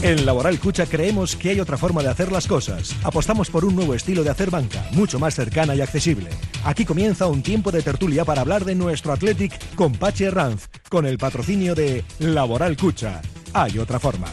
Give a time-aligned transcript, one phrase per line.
[0.00, 2.94] En Laboral Cucha creemos que hay otra forma de hacer las cosas.
[3.02, 6.30] Apostamos por un nuevo estilo de hacer banca, mucho más cercana y accesible.
[6.64, 11.04] Aquí comienza un tiempo de tertulia para hablar de nuestro Athletic con Pachi Ranz, con
[11.04, 13.20] el patrocinio de Laboral Cucha.
[13.52, 14.28] Hay otra forma.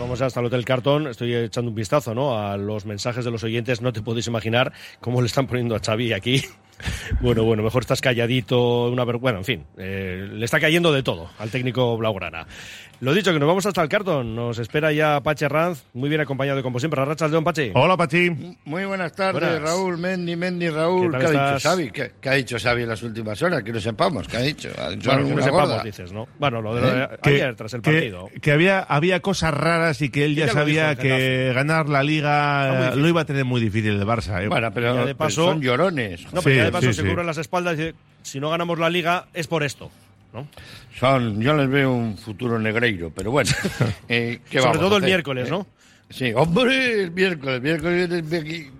[0.00, 1.08] Vamos hasta el Hotel Cartón.
[1.08, 2.38] Estoy echando un vistazo ¿no?
[2.38, 3.82] a los mensajes de los oyentes.
[3.82, 6.42] No te podéis imaginar cómo le están poniendo a Xavi aquí.
[7.20, 11.30] Bueno, bueno, mejor estás calladito, una Bueno, en fin, eh, le está cayendo de todo
[11.38, 12.46] al técnico Blaugrana.
[13.00, 14.34] Lo dicho, que nos vamos hasta el cartón.
[14.34, 17.04] Nos espera ya Pache Ranz, muy bien acompañado como siempre.
[17.04, 17.70] Rachas León, Pache.
[17.74, 18.56] Hola, Pachi.
[18.64, 21.16] Muy buenas tardes, Raúl, Mendy, Mendy, Raúl.
[21.16, 21.90] ¿Qué, ha dicho Xavi?
[21.92, 23.62] ¿Qué, ha dicho Xavi en las últimas horas?
[23.62, 24.26] Que no sepamos.
[24.26, 24.70] ¿Qué ha dicho?
[24.76, 26.26] ¿Ha dicho bueno, que no sepamos, dices, ¿no?
[26.40, 27.08] Bueno, lo de, ¿Eh?
[27.22, 28.30] ayer, tras el partido.
[28.42, 33.06] Que, había, había cosas raras y que él ya, sabía que ganar la Liga lo
[33.06, 34.42] iba a tener muy difícil el Barça.
[34.42, 34.48] ¿eh?
[34.48, 36.32] Bueno, pero, de paso, son llorones.
[36.32, 39.26] No, pero ya de paso se cubren las espaldas y si no ganamos la Liga
[39.34, 39.88] es por esto.
[40.32, 40.46] ¿No?
[40.98, 43.50] Son, yo les veo un futuro negreiro, pero bueno.
[44.08, 45.66] Eh, Sobre todo el miércoles, ¿no?
[46.10, 48.08] Sí, hombre, el miércoles, miércoles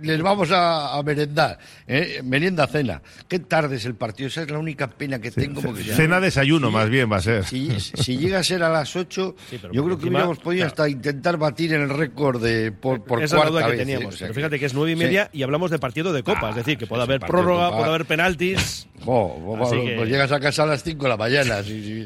[0.01, 2.23] les vamos a, merendar, ¿eh?
[2.25, 3.03] merienda cena.
[3.29, 5.61] Qué tarde es el partido, esa es la única pena que tengo.
[5.77, 7.45] cena desayuno, más bien va a ser.
[7.45, 9.37] Si, llega a ser a las 8,
[9.73, 13.71] yo creo que hubiéramos podido hasta intentar batir el récord de por, por Esa cuarta
[13.71, 14.17] que teníamos.
[14.19, 16.59] pero fíjate que es nueve y media y hablamos de partido de copa, es ah,
[16.59, 18.89] decir, que puede haber prórroga, puede haber penaltis.
[19.05, 21.57] pues llegas a casa a las 5 de la mañana.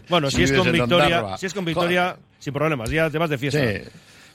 [0.09, 3.39] bueno, si, es con victoria, si es con victoria, sin problemas, ya te vas de
[3.39, 3.61] fiesta.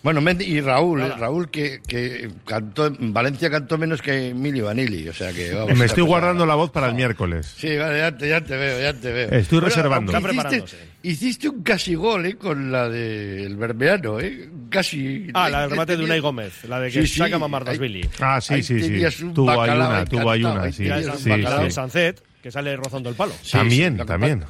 [0.08, 5.10] Bueno, Mendy y Raúl, eh, Raúl que, que cantó, Valencia cantó menos que Emilio Vanilli,
[5.10, 7.54] o sea que Me estoy guardando la voz para el miércoles.
[7.58, 9.30] Sí, vale, ya te, ya te veo, ya te veo.
[9.32, 10.18] Estoy reservando.
[10.18, 10.64] Hiciste,
[11.04, 12.36] hiciste, un casi gol, ¿eh?
[12.38, 14.48] Con la del Bermeano, ¿eh?
[14.70, 15.28] Casi.
[15.34, 18.10] Ah, la del remate de Unai Gómez, la de que sí, saca Mamardasvili.
[18.22, 19.26] Ah, sí, sí, sí.
[19.34, 20.88] Tuvo ahí una, tuvo ahí una, sí.
[21.18, 21.72] sí, sí.
[21.72, 23.34] Sancet, que sale rozando el palo.
[23.52, 24.46] también, también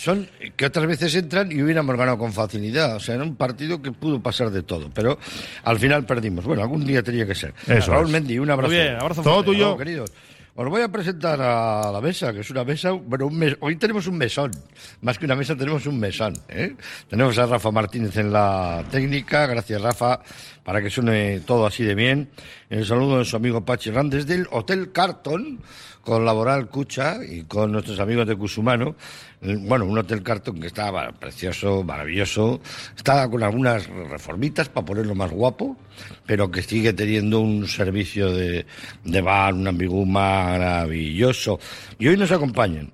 [0.00, 2.96] son que otras veces entran y hubiéramos ganado con facilidad.
[2.96, 5.18] O sea, era un partido que pudo pasar de todo, pero
[5.62, 6.44] al final perdimos.
[6.44, 7.52] Bueno, algún día tenía que ser.
[7.66, 8.72] Eso Raúl Mendy, un abrazo.
[8.72, 9.76] Muy bien, abrazo todo tuyo.
[9.76, 10.10] queridos.
[10.54, 13.76] Os voy a presentar a la mesa, que es una mesa, bueno, un mes, hoy
[13.76, 14.50] tenemos un mesón,
[15.00, 16.34] más que una mesa tenemos un mesón.
[16.48, 16.74] ¿eh?
[17.08, 20.20] Tenemos a Rafa Martínez en la técnica, gracias Rafa,
[20.64, 22.28] para que suene todo así de bien.
[22.68, 25.60] El saludo de su amigo Pachi Ran desde el Hotel Carton,
[26.02, 28.94] con Laboral Cucha y con nuestros amigos de Cusumano.
[29.40, 32.60] Bueno, un hotel cartón que estaba precioso, maravilloso.
[32.96, 35.76] Está con algunas reformitas para ponerlo más guapo,
[36.26, 38.66] pero que sigue teniendo un servicio de,
[39.04, 41.58] de bar, un ambigú maravilloso.
[41.98, 42.90] Y hoy nos acompañan.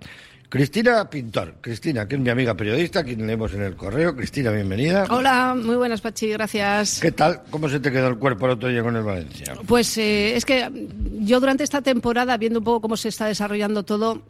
[0.49, 1.55] Cristina Pintor.
[1.61, 4.15] Cristina, que es mi amiga periodista, quien leemos en el correo.
[4.15, 5.07] Cristina, bienvenida.
[5.11, 7.01] Hola, muy buenas, Pachi, gracias.
[7.01, 7.43] ¿Qué tal?
[7.51, 9.55] ¿Cómo se te quedó el cuerpo el otro día con el Valencia?
[9.67, 10.89] Pues eh, es que
[11.21, 14.23] yo durante esta temporada, viendo un poco cómo se está desarrollando todo,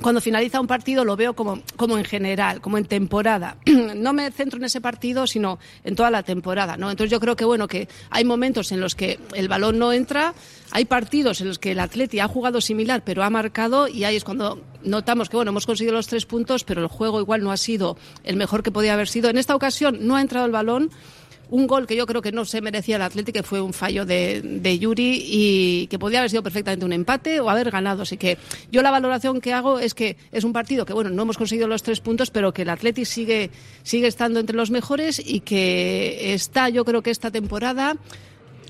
[0.00, 3.56] cuando finaliza un partido lo veo como, como en general, como en temporada.
[4.02, 6.90] No me centro en ese partido, sino en toda la temporada, ¿no?
[6.90, 10.34] Entonces yo creo que bueno que hay momentos en los que el balón no entra,
[10.70, 14.16] hay partidos en los que el Atleti ha jugado similar, pero ha marcado y ahí
[14.16, 17.52] es cuando notamos que bueno hemos conseguido los tres puntos, pero el juego igual no
[17.52, 19.30] ha sido el mejor que podía haber sido.
[19.30, 20.90] En esta ocasión no ha entrado el balón
[21.52, 24.06] un gol que yo creo que no se merecía el Atlético, que fue un fallo
[24.06, 28.02] de, Yuri y que podía haber sido perfectamente un empate o haber ganado.
[28.02, 28.38] Así que
[28.70, 31.68] yo la valoración que hago es que es un partido que, bueno, no hemos conseguido
[31.68, 33.50] los tres puntos, pero que el Atlético sigue,
[33.82, 37.98] sigue estando entre los mejores y que está, yo creo que esta temporada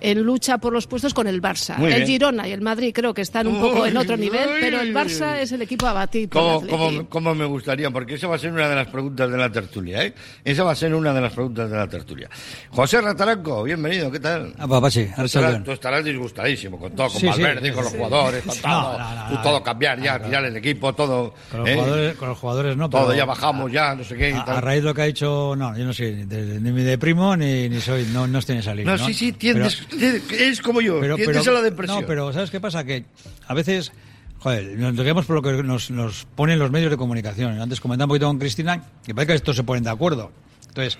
[0.03, 1.79] en lucha por los puestos con el Barça.
[1.81, 4.93] el Girona y el Madrid creo que están un poco en otro nivel, pero el
[4.93, 6.29] Barça es el equipo a batir.
[6.29, 7.91] ¿Cómo, me gustaría?
[7.91, 10.05] Porque esa va a ser una de las preguntas de la tertulia.
[10.05, 10.13] ¿eh?
[10.45, 12.29] Esa va a ser una de las preguntas de la tertulia.
[12.71, 14.53] José Rataranco, bienvenido, ¿qué tal?
[14.59, 15.09] Ah, papá, sí.
[15.15, 18.99] Tú, estarás, tú estarás disgustadísimo con todo, con Valverde, con los jugadores, con todo.
[19.29, 21.35] tú todo cambiar ya, tirar el equipo, todo.
[21.51, 21.75] Con los, ¿eh?
[21.75, 22.91] jugadores, con los jugadores no.
[22.91, 24.35] Todo, ya bajamos, ya, no sé qué.
[24.35, 27.69] A, raíz de lo que ha dicho, no, yo no soy ni de primo ni,
[27.69, 28.97] ni soy, no, no estoy en esa línea.
[28.97, 29.87] No, sí, sí, tienes
[30.31, 32.01] es como yo, pero, pero, la depresión.
[32.01, 32.85] No, pero ¿sabes qué pasa?
[32.85, 33.05] Que
[33.47, 33.93] a veces,
[34.39, 37.61] joder, nos dejamos por lo que nos, nos ponen los medios de comunicación.
[37.61, 40.31] Antes comentaba un poquito con Cristina, que parece que estos se ponen de acuerdo.
[40.69, 40.99] Entonces,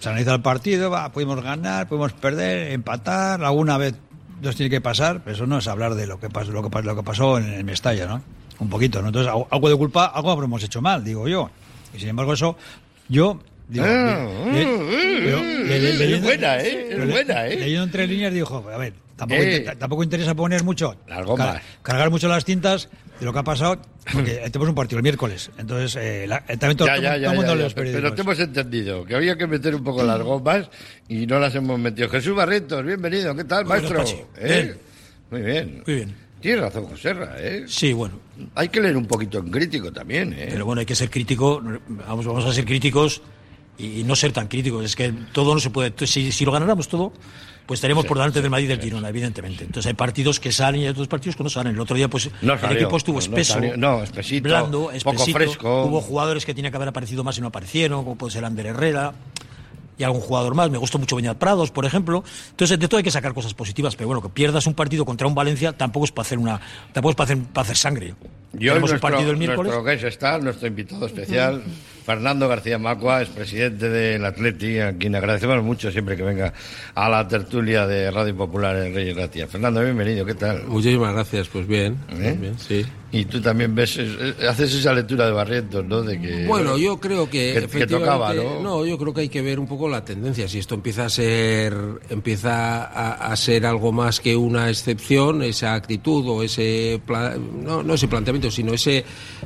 [0.00, 3.94] se analiza el partido, va, pudimos ganar, podemos perder, empatar, alguna vez
[4.42, 6.82] nos tiene que pasar, pero eso no es hablar de lo que pasó, lo que,
[6.82, 8.22] lo que pasó en el Mestalla, ¿no?
[8.58, 9.08] Un poquito, ¿no?
[9.08, 11.50] Entonces, algo de culpa, algo habremos hecho mal, digo yo.
[11.94, 12.56] Y sin embargo, eso,
[13.08, 16.88] yo Digo, ah, es buena, ¿eh?
[16.90, 17.56] Es buena, ¿eh?
[17.56, 19.66] Leyendo entre líneas dijo, a ver, tampoco, eh.
[19.76, 23.80] tampoco interesa poner mucho, car cargar mucho las tintas de lo que ha pasado,
[24.12, 25.50] porque tenemos un partido el miércoles.
[25.58, 26.28] Entonces, eh,
[26.60, 29.82] también todo, ya, ya, mundo ya, Pero te hemos entendido, que había que meter un
[29.82, 30.70] poco las gomas
[31.08, 32.08] y no las hemos metido.
[32.08, 34.04] Jesús Barretos, bienvenido, ¿qué tal, maestro?
[34.36, 34.76] ¿Eh?
[35.30, 35.82] Muy bien.
[35.84, 36.14] Muy bien.
[36.40, 37.64] Tienes razón, José ¿eh?
[37.66, 38.20] Sí, bueno.
[38.54, 40.48] Hay que leer un poquito en crítico también, ¿eh?
[40.50, 43.22] Pero bueno, hay que ser crítico, vamos, vamos a ser críticos
[43.78, 44.84] y, no ser tan críticos.
[44.84, 45.92] Es que todo no se puede.
[46.06, 47.12] Si, si lo ganáramos todo,
[47.66, 49.64] pues tenemos por delante del Madrid del Girona, evidentemente.
[49.64, 51.74] Entonces hay partidos que salen y hay otros partidos que no salen.
[51.74, 55.84] El otro día, pues el equipo estuvo espeso, no, espesito, blando, poco fresco.
[55.84, 58.66] Hubo jugadores que tenían que haber aparecido más y no aparecieron, como puede ser Ander
[58.66, 59.14] Herrera
[59.98, 60.70] y algún jugador más.
[60.70, 62.22] Me gustó mucho Beñat Prados, por ejemplo.
[62.50, 65.26] Entonces, de todo hay que sacar cosas positivas, pero bueno, que pierdas un partido contra
[65.26, 66.60] un Valencia tampoco es para hacer una
[66.92, 68.14] tampoco es para hacer, para hacer sangre.
[68.52, 69.72] Yo Tenemos un partido el miércoles.
[69.72, 71.62] Nuestro está, nuestro invitado especial,
[72.06, 76.52] Fernando García Macua, es presidente del Atleti, a quien agradecemos mucho siempre que venga
[76.94, 79.48] a la tertulia de Radio Popular en Reyes Gracia.
[79.48, 80.62] Fernando, bienvenido, ¿qué tal?
[80.68, 82.36] Muchísimas gracias, pues bien, ¿Eh?
[82.40, 82.86] bien sí.
[83.12, 83.98] Y tú también ves,
[84.46, 86.02] haces esa lectura de Barrientos, ¿no?
[86.02, 88.60] De que, bueno, yo creo que, que, tocaba, ¿no?
[88.60, 90.46] No, yo creo que hay que ver un poco la tendencia.
[90.48, 91.74] Si esto empieza a ser,
[92.10, 97.00] empieza a, ser algo más que una excepción, esa actitud o ese,
[97.62, 99.04] no, no ese planteamiento, sino ese,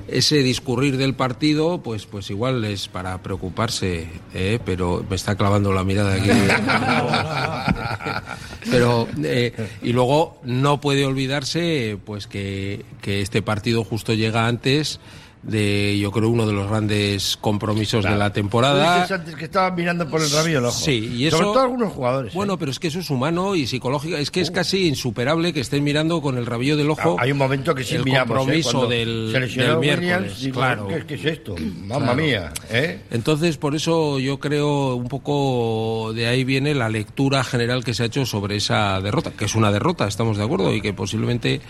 [0.08, 4.58] ese discurrir del partido, pues, pues igual es para preocuparse, ¿eh?
[4.64, 6.30] pero me está clavando la mirada aquí.
[8.70, 15.00] pero eh, y luego no puede olvidarse, pues que, que este partido justo llega antes
[15.42, 19.06] de yo creo uno de los grandes compromisos de la temporada.
[19.10, 20.78] antes que estaban mirando por el rabillo el ojo.
[20.78, 22.34] Sí, y eso, Sobre todo algunos jugadores.
[22.34, 22.56] Bueno, ¿eh?
[22.58, 24.52] pero es que eso es humano y psicológico, es que es uh.
[24.52, 27.16] casi insuperable que estén mirando con el rabillo del ojo.
[27.18, 28.38] Hay un momento que sí el miramos, ¿eh?
[28.38, 30.88] compromiso del, del, miércoles, claro.
[30.88, 31.54] ¿qué, es esto?
[31.84, 33.00] Mamma mía, ¿eh?
[33.10, 38.02] Entonces, por eso yo creo un poco de ahí viene la lectura general que se
[38.02, 41.60] ha hecho sobre esa derrota, que es una derrota, estamos de acuerdo, y que posiblemente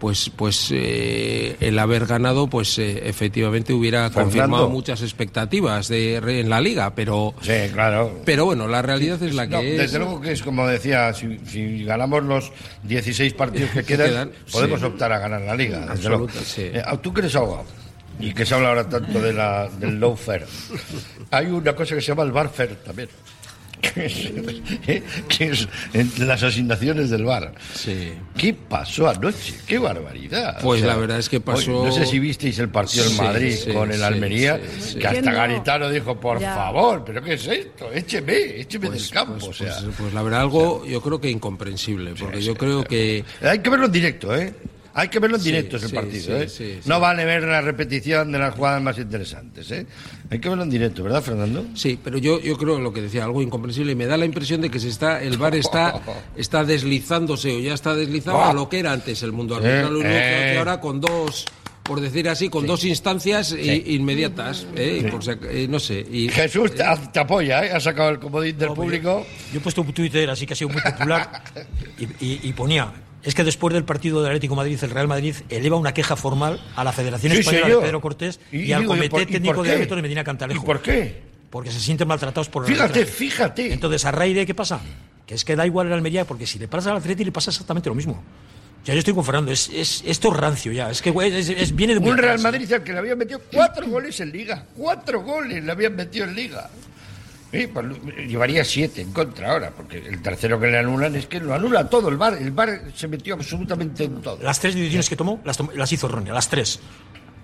[0.00, 6.48] pues pues eh, el haber ganado pues eh, efectivamente hubiera confirmado muchas expectativas de en
[6.48, 8.20] la liga pero sí claro.
[8.24, 11.84] pero bueno la realidad es la que es desde luego que es como decía si,
[11.84, 12.50] ganamos los
[12.84, 16.62] 16 partidos que quedan, podemos optar a ganar la liga Absoluta, sí.
[16.62, 17.66] Eh, tú que eres abogado
[18.18, 20.46] y que se habla ahora tanto de la, del low fair
[21.30, 23.10] hay una cosa que se llama el bar fair también
[23.80, 25.68] que es
[26.18, 27.54] las asignaciones del bar.
[27.74, 28.12] Sí.
[28.36, 29.54] ¿Qué pasó anoche?
[29.66, 30.60] ¡Qué barbaridad!
[30.62, 31.84] Pues la verdad es que pasó.
[31.84, 34.60] no sé si visteis el partido en Madrid con el Almería,
[34.98, 37.92] que hasta Garitano dijo, por favor, ¿pero qué es esto?
[37.92, 39.46] Écheme, écheme pues, del campo.
[39.46, 42.84] Pues, o sea, pues, pues, la verdad, algo yo creo que incomprensible, porque yo creo
[42.84, 43.24] que.
[43.42, 44.54] Hay que verlo en directo, ¿eh?
[44.94, 46.80] Hay que verlo en directo ese partido, ¿eh?
[46.86, 49.86] no vale ver la repetición de las jugadas más interesantes, ¿eh?
[50.30, 51.66] Hay que verlo en directo, ¿verdad, Fernando?
[51.74, 53.92] Sí, pero yo, yo creo lo que decía, algo incomprensible.
[53.92, 56.00] Y me da la impresión de que se está, el bar está,
[56.36, 59.96] está deslizándose o ya está deslizado a lo que era antes el mundo arbitral.
[60.04, 61.46] Eh, que ahora con dos
[61.90, 64.64] por decir así, con dos instancias inmediatas.
[64.76, 65.10] ¿eh?
[65.50, 66.06] eh, no sé.
[66.08, 67.72] Y, Jesús te, apoya, ¿eh?
[67.72, 69.26] ha sacado el comodín del público.
[69.52, 71.42] Yo, he puesto un Twitter, así que ha sido muy popular,
[71.98, 75.92] y ponía es que después del partido del Atlético Madrid, el Real Madrid eleva una
[75.92, 79.96] queja formal a la Federación Española de Pedro Cortés y, al Comité Técnico de Árbitros
[79.96, 80.62] de Medina Cantalejo.
[80.62, 81.22] ¿Y por qué?
[81.50, 83.72] Porque se sienten maltratados por Fíjate, fíjate.
[83.72, 84.80] Entonces, a raíz de qué pasa?
[85.26, 87.50] Que es que da igual el Almería, porque si le pasa al Atlético le pasa
[87.50, 88.22] exactamente lo mismo.
[88.84, 91.94] Ya yo estoy con Fernando, es, es, esto es rancio ya, es que es, viene
[91.94, 95.62] de Un Real Madrid al que le habían metido cuatro goles en Liga, cuatro goles
[95.62, 96.70] le habían metido en Liga.
[97.52, 97.86] Sí, pues,
[98.28, 101.88] llevaría siete en contra ahora, porque el tercero que le anulan es que lo anula
[101.88, 102.34] todo el bar.
[102.34, 104.38] El bar se metió absolutamente en todo.
[104.40, 106.80] Las tres decisiones que tomó las, las hizo erróneas, las tres.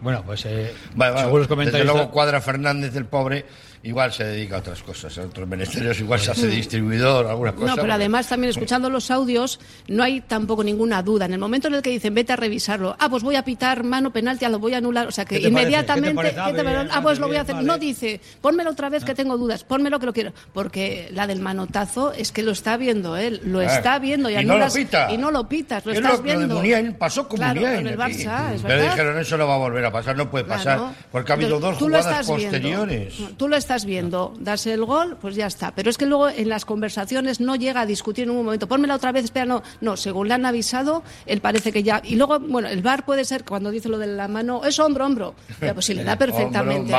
[0.00, 1.72] Bueno, pues eh, según los comentarios.
[1.72, 3.46] Desde luego Cuadra Fernández, el pobre,
[3.86, 7.74] igual se dedica a otras cosas, a otros ministerios, igual se hace distribuidor, alguna cosa.
[7.74, 11.26] No, pero además también escuchando los audios no hay tampoco ninguna duda.
[11.26, 13.84] En el momento en el que dicen vete a revisarlo, ah, pues voy a pitar
[13.84, 17.42] mano penalti, lo voy a anular, o sea que inmediatamente, ah, pues lo voy a
[17.42, 17.56] hacer.
[17.56, 21.40] No dice, pónmelo otra vez que tengo dudas, pónmelo que lo quiero, porque la del
[21.40, 24.84] manotazo es que lo está viendo él, lo ah, está viendo y, anulas, no lo
[24.84, 25.12] pita.
[25.12, 26.60] y no lo pitas, lo estás viendo.
[26.98, 29.92] pasó con claro, con el Barça, es Pero dijeron eso no va a volver a
[29.92, 33.14] pasar, no puede pasar, porque ha habido dos jugadas posteriores.
[33.36, 35.74] Tú lo estás viendo, el gol, pues ya está.
[35.74, 38.94] Pero es que luego en las conversaciones no llega a discutir en un momento, pónmela
[38.94, 42.00] otra vez, espera, no, no, según le han avisado, él parece que ya.
[42.04, 45.06] Y luego, bueno, el bar puede ser, cuando dice lo de la mano, es hombro,
[45.06, 45.34] hombro.
[45.58, 46.90] pues si le da perfectamente.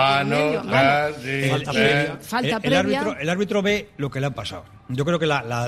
[2.22, 2.79] falta previa.
[2.79, 4.65] El, árbitro, el árbitro ve lo que le ha pasado.
[4.89, 5.67] Yo creo que la, la,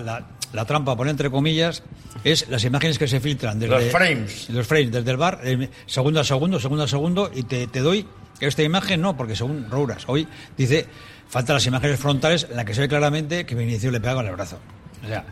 [0.53, 1.83] la, trampa, poner entre comillas,
[2.23, 4.49] es las imágenes que se filtran desde los frames.
[4.49, 7.79] Los frames, desde el bar, eh, segundo a segundo, segundo a segundo, y te, te
[7.79, 8.05] doy
[8.39, 10.87] esta imagen, no, porque según Rouras, hoy dice
[11.29, 14.25] Faltan las imágenes frontales en las que se ve claramente que Vinicius le pega con
[14.25, 14.57] el brazo.
[15.03, 15.23] O sea,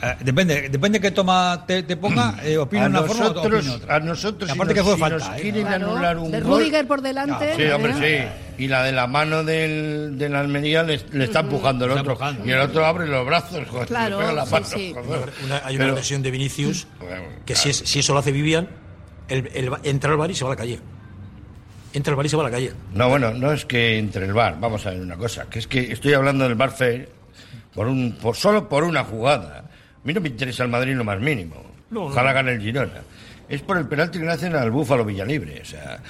[0.00, 3.96] eh, depende, depende que toma te, ponga, eh, opina una forma o opina otra.
[3.96, 5.42] A nosotros, Aparte que fue si falta, nos ¿eh?
[5.42, 6.60] quieren anular un de gol...
[6.60, 7.56] Rudiger por delante.
[7.56, 8.62] sí, hombre, sí.
[8.62, 12.16] Y la de la mano del, del Almería le, le está empujando el otro.
[12.44, 14.66] Y el otro abre los brazos, joder, claro, pega la mano.
[14.66, 14.94] Sí,
[15.64, 16.86] hay una versión de Vinicius
[17.44, 18.68] que si, si eso lo hace Vivian,
[19.26, 20.78] el, el, entra al bar y se va a la calle.
[21.94, 22.72] Entra el bar y se va a la calle.
[22.92, 24.58] No, bueno, no es que entre el bar.
[24.58, 25.48] Vamos a ver una cosa.
[25.48, 26.74] Que es que estoy hablando del bar
[27.72, 29.58] por un, por, solo por una jugada.
[29.58, 31.54] A mí no me interesa el Madrid lo más mínimo.
[31.94, 33.00] Ojalá gane el Girona.
[33.48, 35.60] Es por el penalti que le hacen al Búfalo Villalibre.
[35.62, 36.00] O sea,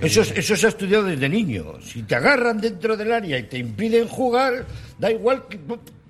[0.00, 1.80] eso, eso se ha estudiado desde niño.
[1.82, 4.64] Si te agarran dentro del área y te impiden jugar,
[4.98, 5.58] da igual que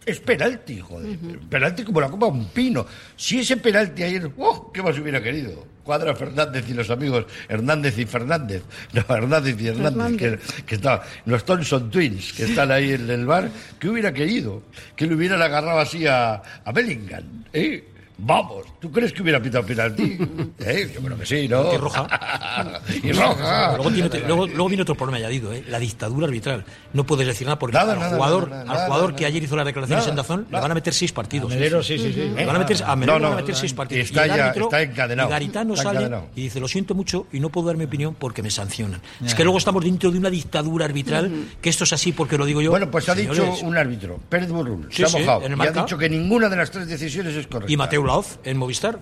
[0.06, 1.18] es penalti, joder.
[1.48, 2.86] Penalti como la copa un pino.
[3.16, 4.70] Si ese penalti ayer, ¡oh!
[4.72, 5.66] ¿Qué más hubiera querido?
[5.84, 8.62] Cuadra Fernández y los amigos Hernández y Fernández.
[8.92, 13.26] No, Hernández y Hernández, que, que está, los Thompson Twins, que están ahí en el
[13.26, 13.50] bar.
[13.78, 14.62] ¿Qué hubiera querido?
[14.96, 17.84] Que le hubieran agarrado así a, a Bellingham, ¿eh?
[18.22, 20.18] Vamos, ¿tú crees que hubiera pitado penalti?
[20.58, 20.90] ¿Eh?
[20.94, 21.72] Yo creo que sí, ¿no?
[21.72, 22.06] Y roja.
[23.02, 23.76] y roja.
[23.76, 25.64] Luego, tiene, luego, luego, viene otro problema añadido, ¿eh?
[25.68, 26.64] la dictadura arbitral.
[26.92, 29.42] No puedes decir nada porque nada, al nada, jugador, nada, al jugador nada, que ayer
[29.42, 31.50] hizo las declaraciones en Dazón le van a meter seis partidos.
[31.50, 32.32] A Melero, sí, sí, sí.
[32.36, 34.04] Le van a meter, a Melero No, no, le van a meter seis partidos.
[34.06, 35.28] está y el ya- árbitro, está encadenado.
[35.28, 36.26] Y Garitano Está sale encadenado.
[36.36, 39.00] y dice, lo siento mucho y no puedo dar mi opinión porque me sancionan.
[39.24, 41.30] Es que luego estamos dentro de una dictadura arbitral,
[41.62, 42.70] que esto es así porque lo digo yo.
[42.70, 45.42] Bueno, pues ha dicho un árbitro, Pérez Burrul, Sí, se ha mojado.
[45.48, 47.72] y ha dicho que ninguna de las tres decisiones es correcta.
[47.72, 48.02] Y Mateo
[48.44, 49.00] En Movistar.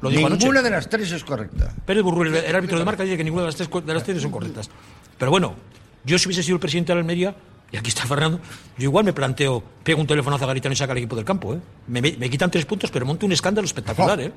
[0.00, 0.40] Lo dijo anoche.
[0.40, 1.72] Ninguna de las tres es correcta.
[1.86, 4.02] Pérez Burrul, el, el árbitro de marca, dice que ninguna de las tres, de las
[4.04, 4.68] tres son correctas.
[5.18, 5.54] Pero bueno,
[6.04, 7.34] yo si hubiese sido el presidente de la Almería,
[7.72, 8.40] y aquí está Fernando,
[8.78, 11.54] yo igual me planteo, pego un teléfono a Garitano y saca al equipo del campo.
[11.54, 11.58] ¿eh?
[11.88, 14.20] Me, me- me quitan tres puntos, pero monto un escándalo espectacular.
[14.20, 14.32] ¿eh?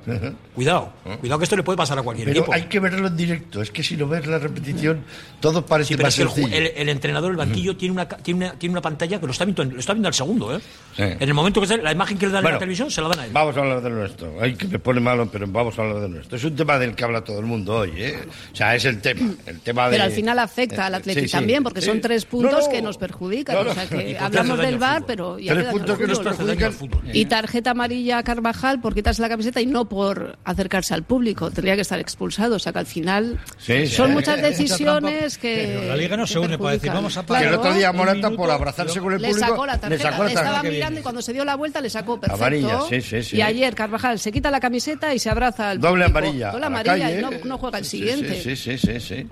[0.53, 2.53] Cuidado, cuidado que esto le puede pasar a cualquier Pero equipo.
[2.53, 3.61] hay que verlo en directo.
[3.61, 5.03] Es que si lo ves la repetición,
[5.39, 8.07] todo parece Sí, pero más es que el, el- el entrenador, el banquillo, tiene, una,
[8.07, 10.55] tiene, una, tiene una pantalla que lo está viendo, en- lo está viendo al segundo.
[10.55, 10.59] ¿eh?
[10.95, 11.03] Sí.
[11.03, 13.07] En el momento que sale, la imagen que le dan en la televisión se la
[13.09, 13.31] dan a él.
[13.33, 14.33] Vamos a hablar de nuestro.
[14.41, 16.37] Ay, que me pone malo, pero vamos a hablar de nuestro.
[16.37, 18.17] Es un tema del que habla todo el mundo hoy, ¿eh?
[18.51, 19.31] O sea, es el tema.
[19.45, 19.91] El tema de...
[19.91, 21.87] Pero al final afecta al Eh, sí, sí, también, porque sí.
[21.87, 22.69] son tres No, puntos no.
[22.71, 23.16] que nos perjudican.
[23.53, 23.71] No, no.
[23.71, 25.03] O sea, que hablamos del fútbol.
[25.07, 26.73] pero ya Tres le puntos al que nos perjudican.
[27.13, 31.51] Y tarjeta amarilla a Carvajal por quitarse la camiseta y no por acercarse al público.
[31.51, 32.55] Tendría que estar expulsado.
[32.55, 33.95] O sea que al final Sí, sí.
[33.95, 35.73] son muchas Mucha decisiones que.
[35.79, 36.95] Pero la Liga no se une para decir, perjudican.
[36.95, 37.45] vamos a Que pagar.
[37.47, 40.23] el otro día Morata, por abrazarse con el Le público, sacó la tarjeta, le sacó
[40.23, 40.71] la le estaba tarjeta.
[40.73, 42.43] mirando y cuando se dio la vuelta le sacó perfecto.
[42.43, 43.37] Amarilla, sí, sí, sí.
[43.37, 46.17] Y ayer Carvajal se quita la camiseta y se abraza al Doble público.
[46.19, 46.51] amarilla.
[46.51, 48.41] Doble amarilla y no, no juega el Sí, siguiente.
[48.41, 49.27] Sí, sí, sí, sí.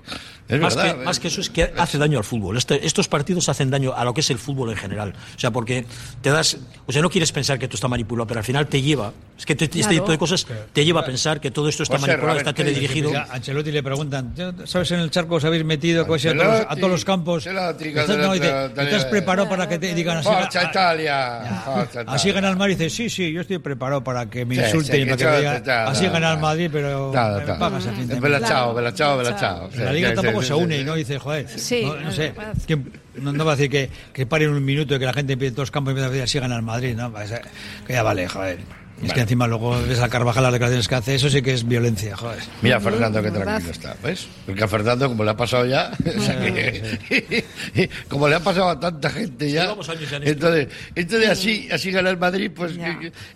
[0.48, 0.94] Es más, verdad.
[0.94, 1.04] que, ¿eh?
[1.04, 2.56] más que eso es que hace daño al fútbol.
[2.56, 5.12] Este- estos partidos hacen daño a lo que es el fútbol en general.
[5.36, 5.84] O sea, porque
[6.22, 6.56] te das.
[6.86, 9.12] O sea, no quieres pensar que esto está manipulado, pero al final te lleva.
[9.38, 9.94] Es que te- este Claro.
[9.94, 13.10] tipo de cosas te lleva a pensar que todo esto está manipulado, está teledirigido.
[13.16, 14.34] A Ancelotti le preguntan,
[14.64, 17.46] ¿sabes en el charco os habéis metido a, todos, los- a todos los campos?
[17.46, 18.80] Ancelotti, ¿Estás, Ancelotti, no, dice, Ancelotti.
[18.94, 20.28] ¿Estás preparado para que te digan así?
[20.28, 21.62] Forza Ah, Italia.
[21.64, 22.32] Forza Así Italia.
[22.34, 25.02] gana el Madrid, dice, sí, sí, yo estoy preparado para que me Sí, insulten sí,
[25.02, 26.38] y para que que me digan, así gana el.
[26.38, 28.22] Madrid, pero pagas a fin de mes".
[28.22, 28.54] Vela Claro.
[28.54, 29.70] chao, vela chao, vela Chao.
[29.76, 32.42] la liga tampoco se une y no dice, joder, Sí, no, no no, sé, no.
[32.66, 35.32] ¿quién- no, no va a decir que, que paren un minuto y que la gente
[35.34, 37.10] empiece en todos los campos y empiece a decir así gana el Madrid, ¿no?
[37.12, 37.42] Va a ser-
[37.86, 38.58] Que ya vale, joder.
[39.02, 41.66] Es que encima luego ves a Carvajal las declaraciones que hace, eso sí que es
[41.68, 42.38] violencia, joder.
[42.62, 44.26] Mira, Fernando, qué tranquilo está, ¿ves?
[44.46, 47.44] Porque a Fernando, como le ha pasado ya, o sea que-
[48.08, 49.74] como le ha pasado a tanta gente ya,
[50.22, 52.72] entonces, entonces así, así gana el Madrid, pues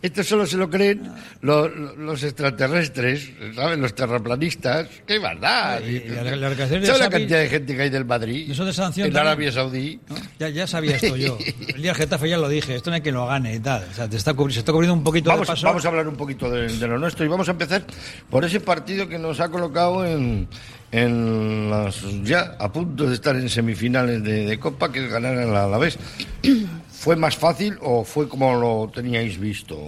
[0.03, 1.13] esto solo se lo creen
[1.43, 3.79] los, los extraterrestres, ¿sabes?
[3.79, 5.81] Los terraplanistas, qué verdad.
[5.87, 8.05] Y- y la- la declaración de ¿Sabes la Xavi- cantidad de gente que hay del
[8.05, 8.51] Madrid?
[8.51, 9.17] Eso de sanción En.
[9.17, 10.01] Arabia Saudí.
[10.09, 10.17] ¿no?
[10.39, 11.37] Ya, ya sabía esto yo.
[11.69, 13.85] El día Getafe ya lo dije, esto no hay que lo gane y tal.
[13.91, 16.17] O sea, te está cubri- se está cubriendo un poquito Vamos, vamos a hablar un
[16.17, 17.83] poquito de, de lo nuestro y vamos a empezar
[18.29, 20.49] por ese partido que nos ha colocado en,
[20.93, 25.37] en las, ya a punto de estar en semifinales de, de Copa, que es ganar
[25.39, 25.99] al Alavés.
[26.91, 29.79] ¿Fue más fácil o fue como lo teníais visto?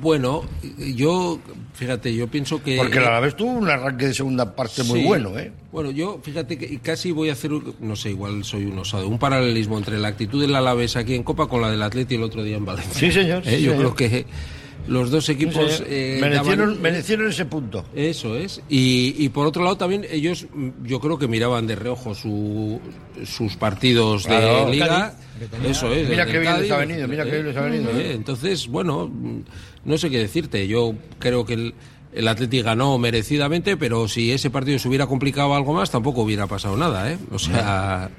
[0.00, 0.42] Bueno,
[0.96, 1.38] yo,
[1.74, 2.76] fíjate, yo pienso que...
[2.76, 5.06] Porque el Alavés tuvo un arranque de segunda parte muy Sí.
[5.06, 5.52] bueno, ¿eh?
[5.72, 9.08] Bueno, yo, fíjate que casi voy a hacer, un- no sé, igual soy un osado,
[9.08, 12.22] un paralelismo entre la actitud del Alavés aquí en Copa con la del Atleti el
[12.22, 12.94] otro día en Valencia.
[12.94, 13.94] Sí, señor, Eh, sí, yo señor.
[13.94, 14.26] creo que
[14.88, 15.82] los dos equipos...
[15.86, 17.84] eh, merecieron, daban- merecieron ese punto.
[17.94, 18.60] Eso es.
[18.68, 22.80] Y, y por otro lado también ellos, mm, yo creo que miraban de reojo su-
[23.24, 24.66] sus partidos Claro.
[24.66, 25.14] de liga.
[25.50, 26.08] Cádiz, Eso es.
[26.08, 28.12] Mira qué bien les ha venido, mira qué bien les ha venido, eh, ¿eh?
[28.14, 29.10] Entonces, bueno,
[29.84, 30.66] no sé qué decirte.
[30.68, 31.74] Yo creo que el,
[32.12, 36.46] el Atleti ganó merecidamente, pero si ese partido se hubiera complicado algo más, tampoco hubiera
[36.46, 37.18] pasado nada, ¿eh?
[37.30, 38.10] O sea,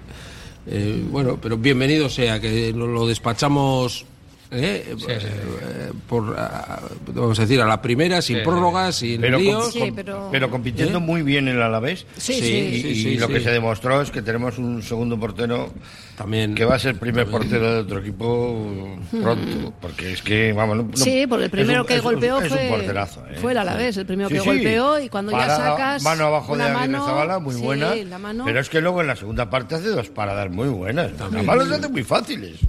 [0.67, 4.05] eh, bueno, pero bienvenido sea que lo despachamos.
[4.53, 4.95] ¿Eh?
[5.07, 9.71] Eh, por, ah, vamos a decir, a la primera, sin prórrogas, sin Pero, líos.
[9.73, 11.01] Sí, pero- pero compitiendo ¿Eh?
[11.01, 12.05] muy bien el Alavés.
[12.17, 12.51] Sí, Y, sí.
[12.53, 13.33] y Sí, sí, lo sí.
[13.33, 15.71] que se demostró es que tenemos un segundo portero
[16.17, 16.55] También.
[16.55, 20.89] que va a ser primer portero de otro equipo pronto, porque es que, vamos, no-
[20.95, 23.35] Sí, porque el primero un- que es un- golpeó es un fue, porterazo, ¿eh?
[23.41, 24.45] fue el Alavés, el primero Sí, que sí.
[24.45, 28.45] golpeó y cuando ya sacas mano abajo de mano, Zabala, muy sí, buena, la mano.
[28.45, 31.71] pero es que luego en la segunda parte hace dos paradas muy buenas, además las
[31.71, 32.59] hace muy fáciles.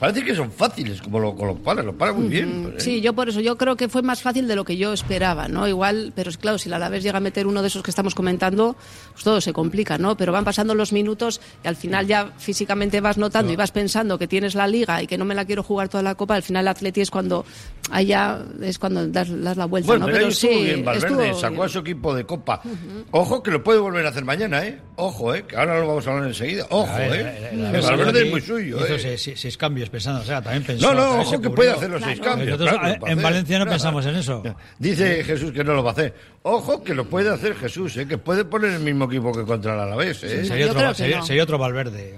[0.00, 2.72] Parece que son fáciles, como lo, con los palos, los palos muy bien.
[2.74, 2.80] ¿eh?
[2.80, 5.46] Sí, yo por eso, yo creo que fue más fácil de lo que yo esperaba,
[5.46, 5.68] ¿no?
[5.68, 8.76] Igual, pero claro, si la Alavés llega a meter uno de esos que estamos comentando,
[9.12, 10.16] pues todo se complica, ¿no?
[10.16, 14.18] Pero van pasando los minutos y al final ya físicamente vas notando y vas pensando
[14.18, 16.42] que tienes la liga y que no me la quiero jugar toda la copa, al
[16.42, 17.44] final el Atleti es cuando
[17.90, 20.12] allá es cuando das, la vuelta, bueno, ¿no?
[20.12, 22.62] Pero, pero sí, bien, Valverde sacó a su equipo de copa.
[23.10, 24.78] Ojo que lo puede volver a hacer mañana, ¿eh?
[24.96, 25.44] Ojo, ¿eh?
[25.46, 26.66] Que ahora lo vamos a hablar enseguida.
[26.70, 27.50] Ojo, ¿eh?
[27.82, 28.98] Valverde es muy suyo, ¿eh?
[28.98, 30.92] Seis, seis, cambios pensando, o sea, también pensó.
[30.92, 32.58] No, no, ojo que puede hacer los seis cambios.
[33.06, 34.42] en Valencia no pensamos en eso.
[34.78, 36.14] Dice Jesús que no lo va a hacer.
[36.42, 38.06] Ojo que lo puede hacer Jesús, ¿eh?
[38.06, 40.44] Que puede poner el mismo equipo que contra el Alavés, ¿eh?
[40.44, 42.14] sería, otro, sería, otro Valverde.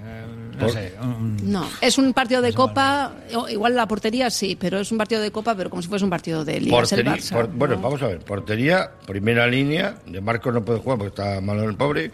[0.59, 0.93] No sé.
[1.43, 3.13] No, es un partido de Copa,
[3.49, 6.11] igual la portería sí, pero es un partido de Copa, pero como si fuese un
[6.11, 6.83] partido de Liga.
[7.53, 11.63] bueno, vamos a ver, portería, primera línea, de Marcos no puede jugar porque está malo
[11.63, 12.11] el pobre,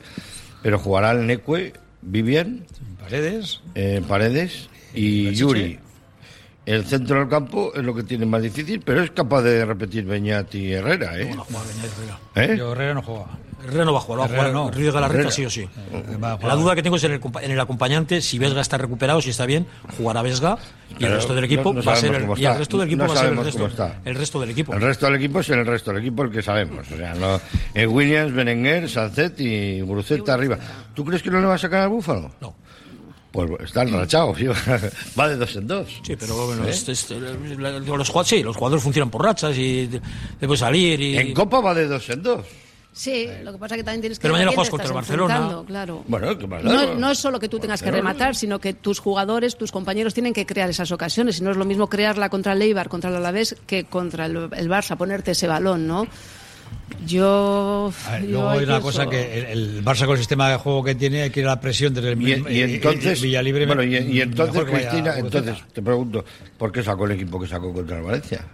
[0.63, 2.66] pero jugará el Necue, Vivian,
[3.00, 5.79] Paredes, eh, Paredes y Yuri.
[6.65, 10.05] El centro del campo es lo que tiene más difícil, pero es capaz de repetir
[10.05, 11.34] Beñat y Herrera, ¿eh?
[11.36, 12.19] No, no Herrera.
[12.36, 12.55] ¿Eh?
[12.60, 13.25] Yo Herrera no juega.
[13.63, 14.72] Herrera no va a jugar, va a jugar no.
[14.72, 15.67] Río Galarreta sí o sí.
[16.41, 19.31] La duda que tengo es en el, en el, acompañante, si Vesga está recuperado, si
[19.31, 19.65] está bien,
[19.98, 20.58] jugará Vesga
[20.98, 23.13] y el resto del equipo va a ser el, y el resto del equipo va
[23.13, 24.74] a ser el resto, el resto del equipo.
[24.74, 26.86] El resto del equipo es el resto del equipo el que sabemos.
[26.91, 27.41] O sea, no,
[27.74, 30.58] eh, Williams, Berenguer, Salcet y Bruceta arriba.
[30.93, 32.31] ¿Tú crees que no le va a sacar al Búfalo?
[32.41, 32.55] No.
[33.31, 34.33] Pues está enrachado,
[35.19, 35.88] va de dos en dos.
[36.03, 36.71] Sí, pero bueno, ¿Eh?
[36.71, 39.88] este, este, los, sí, los jugadores funcionan por rachas y
[40.39, 41.00] después salir.
[41.00, 41.17] Y...
[41.17, 42.45] En Copa va de dos en dos.
[42.91, 44.24] Sí, lo que pasa es que también tienes que...
[44.24, 45.63] Pero mañana juegas contra el Barcelona.
[45.67, 46.03] Claro.
[46.07, 46.33] Bueno,
[46.63, 50.13] no, no, es solo que tú tengas que rematar, sino que tus jugadores, tus compañeros
[50.13, 51.39] tienen que crear esas ocasiones.
[51.39, 54.36] Y no es lo mismo crearla contra el Eibar, contra el Alavés, que contra el,
[54.36, 56.07] el Barça, ponerte ese balón, ¿no?
[57.05, 57.91] Yo.
[58.27, 61.29] luego hay una cosa que el, Barça con el sistema de juego que tiene hay
[61.29, 63.65] que ir a la presión desde el y, y entonces Villalibre.
[63.65, 66.23] Bueno, y, entonces Cristina, entonces te pregunto,
[66.57, 68.45] ¿por qué sacó el equipo que sacó contra el Valencia?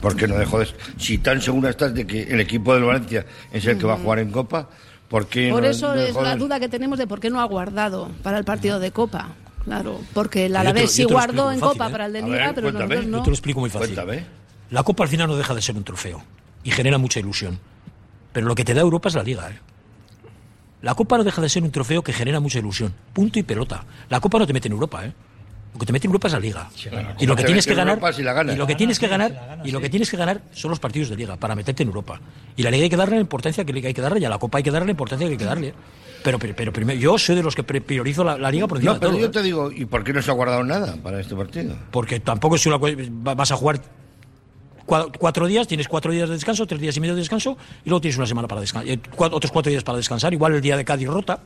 [0.00, 0.66] ¿Por qué no dejó de...
[0.98, 3.98] Si tan segura estás de que el equipo del Valencia es el que va a
[3.98, 4.68] jugar en Copa,
[5.08, 8.10] ¿por qué Por eso es la duda que tenemos de por qué no ha guardado
[8.22, 9.30] para el partido de Copa.
[9.64, 11.92] Claro, porque el Alavés sí guardó en Copa ¿eh?
[11.92, 13.18] para el de Liga, pero nosotros no.
[13.18, 13.96] Yo te lo explico muy fácil.
[14.72, 16.22] La Copa al final no deja de ser un trofeo
[16.64, 17.60] y genera mucha ilusión.
[18.32, 19.50] Pero lo que te da Europa es la Liga.
[19.50, 19.58] ¿eh?
[20.80, 22.94] La Copa no deja de ser un trofeo que genera mucha ilusión.
[23.12, 23.84] Punto y pelota.
[24.08, 25.12] La Copa no te mete en Europa, ¿eh?
[25.74, 26.70] Lo que te mete en Europa es la Liga.
[27.18, 27.98] y lo que tienes que ganar
[28.50, 31.10] y lo que tienes que ganar y lo que tienes que ganar son los partidos
[31.10, 32.18] de Liga para meterte en Europa.
[32.56, 34.38] Y la Liga hay que darle la importancia que hay que darle y a la
[34.38, 35.74] Copa hay que darle la importancia que hay que darle.
[36.22, 39.18] Pero, pero, primero, yo soy de los que priorizo la, Liga por encima no, pero
[39.18, 39.30] yo ¿eh?
[39.30, 41.74] te digo, ¿y por qué no se ha guardado nada para este partido?
[41.90, 43.82] Porque tampoco es una vas a jugar
[45.18, 48.00] cuatro días, tienes cuatro días de descanso, tres días y medio de descanso, y luego
[48.00, 50.84] tienes una semana para descansar, eh, otros cuatro días para descansar, igual el día de
[50.84, 51.40] Cádiz rota.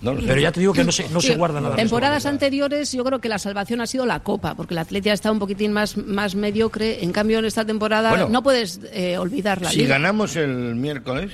[0.00, 1.76] pero ya te digo que no se, no se guarda nada.
[1.76, 5.30] Temporadas anteriores yo creo que la salvación ha sido la Copa, porque la Atletia está
[5.30, 7.04] un poquitín más, más mediocre.
[7.04, 11.32] En cambio, en esta temporada no puedes eh, olvidar la Si ganamos el miércoles,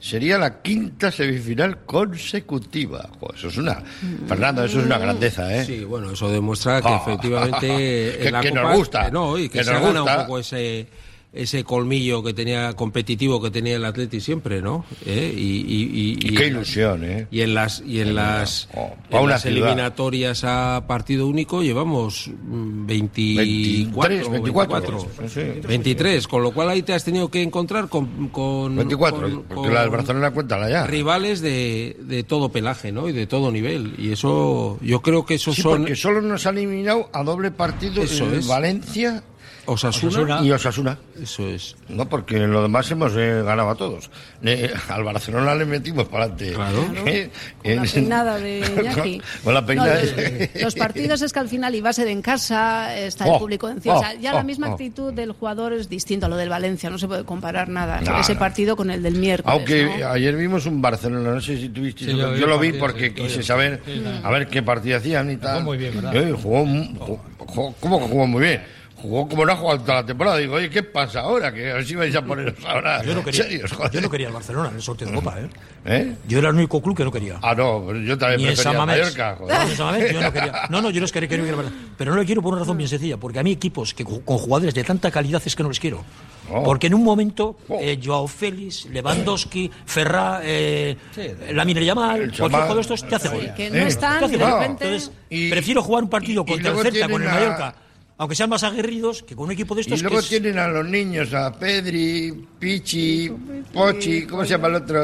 [0.00, 3.08] sería la quinta semifinal consecutiva.
[3.34, 3.82] eso es una,
[4.26, 5.64] Fernando, eso es una grandeza, ¿eh?
[5.64, 10.02] Sí, bueno, eso demuestra que efectivamente que, la nos gusta, no, y que, se gana
[10.02, 10.86] un poco ese
[11.32, 14.84] ese colmillo que tenía competitivo que tenía el Atleti siempre, ¿no?
[15.04, 15.32] ¿Eh?
[15.36, 17.26] Y, y, qué ilusión, ¿eh?
[17.30, 18.68] Y en las y en las,
[19.10, 25.08] oh, las eliminatorias a partido único llevamos 24, 24,
[25.68, 29.82] 23, con lo cual ahí te has tenido que encontrar con, con 24, porque la
[29.82, 30.86] del Barcelona cuenta ya.
[30.86, 33.08] Rivales de, de todo pelaje, ¿no?
[33.08, 36.46] Y de todo nivel y eso yo creo que eso sí, son porque solo nos
[36.46, 39.22] ha eliminado a doble partido eso en Valencia
[39.66, 40.98] Osasuna, y Osasuna.
[41.20, 41.76] Eso es.
[41.88, 44.10] No, porque lo demás hemos eh, ganado a todos.
[44.88, 46.52] al Barcelona le metimos para adelante.
[46.52, 46.86] Claro.
[47.06, 47.30] ¿Eh?
[47.62, 49.22] Con la peinada de Iñaki.
[49.44, 49.98] con, la peinada
[50.60, 53.68] los, partidos es que al final iba a ser en casa, está el oh, público
[53.68, 53.98] encima.
[53.98, 56.98] Oh, ya la oh, misma actitud del jugador es distinta a lo del Valencia, no
[56.98, 58.00] se puede comparar nada.
[58.20, 59.52] ese partido con el del miércoles.
[59.52, 62.06] Aunque ayer vimos un Barcelona, no sé si tuviste.
[62.06, 63.82] yo, lo vi porque quise saber
[64.22, 65.58] a ver qué partido hacían y tal.
[65.58, 66.32] Jugó muy bien, ¿verdad?
[66.40, 66.64] Jugó,
[67.46, 68.75] jugó, ¿Cómo que jugó muy bien?
[68.96, 70.36] Jugó como no ha jugado toda la temporada.
[70.38, 71.52] Digo, oye, ¿qué pasa ahora?
[71.52, 73.02] Que a ver si vais a poneros ahora.
[73.04, 75.48] Yo no quería, serios, yo no quería el Barcelona en el sorteo de Copa, ¿eh?
[75.84, 76.14] ¿eh?
[76.26, 77.38] Yo era el único club que no quería.
[77.42, 79.36] Ah, no, yo también Ni prefería el Mallorca.
[79.36, 80.12] Joder.
[80.12, 80.52] yo no quería.
[80.70, 82.76] No, no, yo no quería, quería ir al Pero no lo quiero por una razón
[82.76, 85.68] bien sencilla, porque a mí equipos que con jugadores de tanta calidad es que no
[85.68, 86.04] les quiero.
[86.50, 86.62] Oh.
[86.62, 87.78] Porque en un momento, oh.
[87.80, 90.96] eh, Joao Félix, Lewandowski, Ferrá, eh,
[91.52, 93.52] la Miner Yamal, cualquier jugador de estos te hace gol.
[93.56, 94.84] que no están, de repente...
[94.86, 95.10] Entonces,
[95.50, 97.74] prefiero jugar un partido contra el Celta con el Mallorca
[98.18, 100.00] aunque sean más aguerridos, que con un equipo de estos.
[100.00, 103.30] Y luego tienen a los niños, a Pedri, Pichi,
[103.72, 105.02] Pochi, ¿cómo se llama el otro?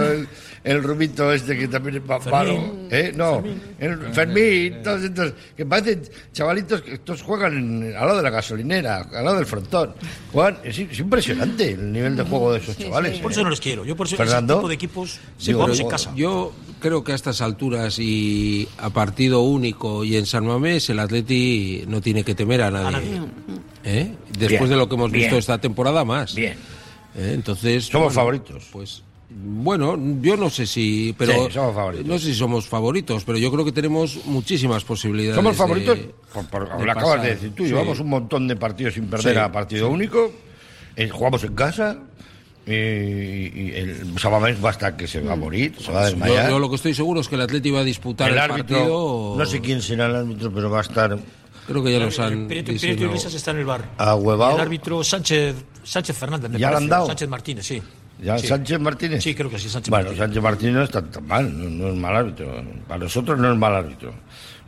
[0.64, 2.86] El, rubito este que también es malo.
[2.90, 3.12] ¿Eh?
[3.14, 3.42] No,
[3.78, 9.08] Fermín, Fermín todos estos, que parecen chavalitos que estos juegan al lado de la gasolinera,
[9.12, 9.94] al lado del frontón.
[10.32, 13.18] Juan, es, impresionante el nivel de juego de esos chavales.
[13.18, 13.84] Por eso no les quiero.
[13.84, 16.12] Yo por eso Fernando, ese tipo de equipos se jugamos en casa.
[16.16, 20.98] Yo creo que a estas alturas y a partido único y en San Mamés el
[20.98, 23.22] Atleti no tiene que temer a nadie.
[23.84, 24.14] ¿Eh?
[24.38, 26.34] Después de lo que hemos visto esta temporada más.
[26.34, 26.58] Bien.
[27.16, 27.32] ¿Eh?
[27.34, 28.68] Entonces somos favoritos.
[28.70, 29.02] Pues
[29.34, 31.48] bueno, yo no sé si, pero
[32.04, 35.36] no sé si somos favoritos, pero yo creo que tenemos muchísimas posibilidades.
[35.36, 35.98] Somos favoritos,
[36.84, 37.64] lo acabas de decir tú.
[37.64, 40.30] Llevamos un montón de partidos sin perder a partido único.
[40.94, 41.98] Eh, jugamos en casa,
[42.66, 46.50] y, el Sabamés va a estar que se va a morir, se va a desmayar.
[46.50, 49.34] Yo, lo que estoy seguro es que el Atleti va a disputar el, partido.
[49.36, 51.18] No sé quién será el árbitro, pero va a estar.
[51.66, 52.48] Creo que ya los han.
[52.48, 53.90] Prieto Iglesias está en el bar.
[53.98, 56.50] A El árbitro Sánchez, Sánchez Fernández.
[56.58, 57.06] ¿Ya lo han dado?
[57.06, 57.82] Sánchez Martínez, sí.
[58.22, 59.22] ¿Ya Sánchez Martínez?
[59.22, 60.26] Sí, creo que sí, Sánchez bueno, Martínez.
[60.26, 62.62] Sánchez Martínez no está tan mal, no, no, es mal árbitro.
[62.86, 64.14] Para nosotros no es mal árbitro.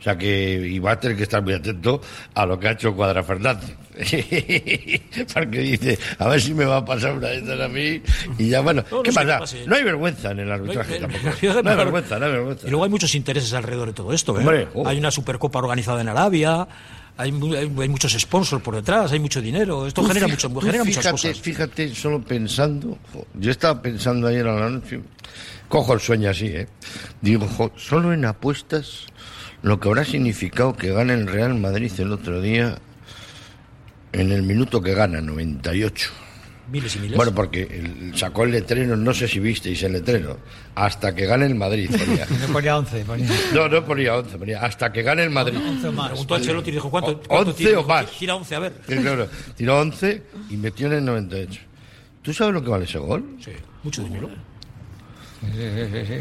[0.05, 1.99] O sea que y va a tener que estar muy atento
[2.35, 3.75] a lo que ha hecho Cuadra Fernández.
[5.33, 8.03] Porque dice, a ver si me va a pasar una vez a mí.
[8.37, 9.39] Y ya, bueno, ¿qué pasa?
[9.65, 11.63] no hay vergüenza en el arbitraje no hay, tampoco.
[11.63, 12.67] No hay vergüenza, no hay vergüenza.
[12.67, 14.39] Y luego hay muchos intereses alrededor de todo esto.
[14.39, 14.67] ¿eh?
[14.75, 14.87] Oh.
[14.87, 16.67] Hay una Supercopa organizada en Arabia.
[17.17, 19.87] Hay, hay, muchos sponsors por detrás, hay mucho dinero.
[19.87, 21.39] Esto genera, mucho, genera fíjate, muchas cosas.
[21.39, 22.99] Fíjate, solo pensando,
[23.33, 25.01] yo estaba pensando ayer a la noche,
[25.67, 26.67] cojo el sueño así, ¿eh?
[27.21, 29.07] Digo, solo en apuestas
[29.65, 32.77] lo que habrá significado que gane el Real Madrid el otro día
[34.11, 36.11] en el minuto que gana, 98.
[36.71, 37.17] Miles y miles.
[37.17, 40.39] Bueno, porque sacó el letrero, no sé si visteis el letrero,
[40.75, 41.89] hasta que gane el Madrid.
[41.89, 42.27] Ponía.
[42.47, 43.05] no ponía 11.
[43.55, 45.57] No, no ponía 11, ponía hasta que gane el Madrid.
[45.57, 46.09] 11 más.
[46.09, 47.19] Preguntó a Chelotti y dijo, ¿cuánto?
[47.27, 48.11] 11 o más.
[48.11, 48.73] Tira 11, a ver.
[48.87, 51.61] Sí, claro, tiró 11 y metió en el 98.
[52.21, 53.37] ¿Tú sabes lo que vale ese gol?
[53.43, 53.51] Sí,
[53.81, 54.29] mucho dinero.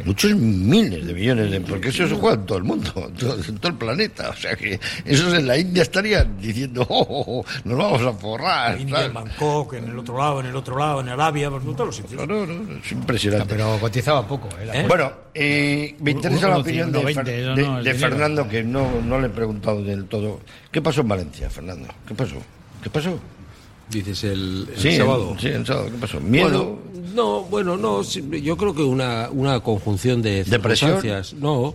[0.04, 1.60] Muchos miles de millones de...
[1.60, 4.30] Porque eso se juega en todo el mundo, en todo, el planeta.
[4.30, 8.12] O sea que esos en la India estarían diciendo, oh, oh, oh nos vamos a
[8.12, 8.74] forrar.
[8.74, 11.62] En India, en Bangkok, en el otro lado, en el otro lado, en Arabia, por
[11.62, 12.26] todos los sitios.
[12.26, 13.46] No, no, es impresionante.
[13.48, 14.48] pero cotizaba poco.
[14.60, 14.68] ¿eh?
[14.72, 14.84] ¿Eh?
[14.88, 19.82] Bueno, eh, me interesa la opinión de, de Fernando, que no, no le he preguntado
[19.82, 20.40] del todo.
[20.70, 21.88] ¿Qué pasó en Valencia, Fernando?
[22.06, 22.36] ¿Qué pasó?
[22.82, 23.18] ¿Qué pasó?
[23.90, 25.36] Dices el, sábado.
[25.38, 25.86] sí, el sábado.
[25.90, 26.20] ¿Qué pasó?
[26.20, 26.78] ¿Miedo?
[27.14, 28.02] no, bueno, no.
[28.02, 31.34] Yo creo que una, una conjunción de circunstancias.
[31.34, 31.74] No.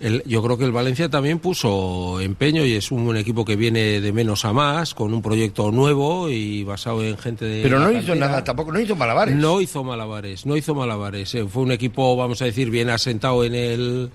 [0.00, 4.00] El, yo creo que el Valencia también puso empeño y es un, equipo que viene
[4.00, 7.62] de menos a más, con un proyecto nuevo y basado en gente de.
[7.62, 9.36] Pero no hizo nada, tampoco, no hizo malabares.
[9.36, 11.34] No hizo malabares, no hizo malabares.
[11.34, 14.10] Eh, fue un equipo, vamos a decir, bien asentado en el.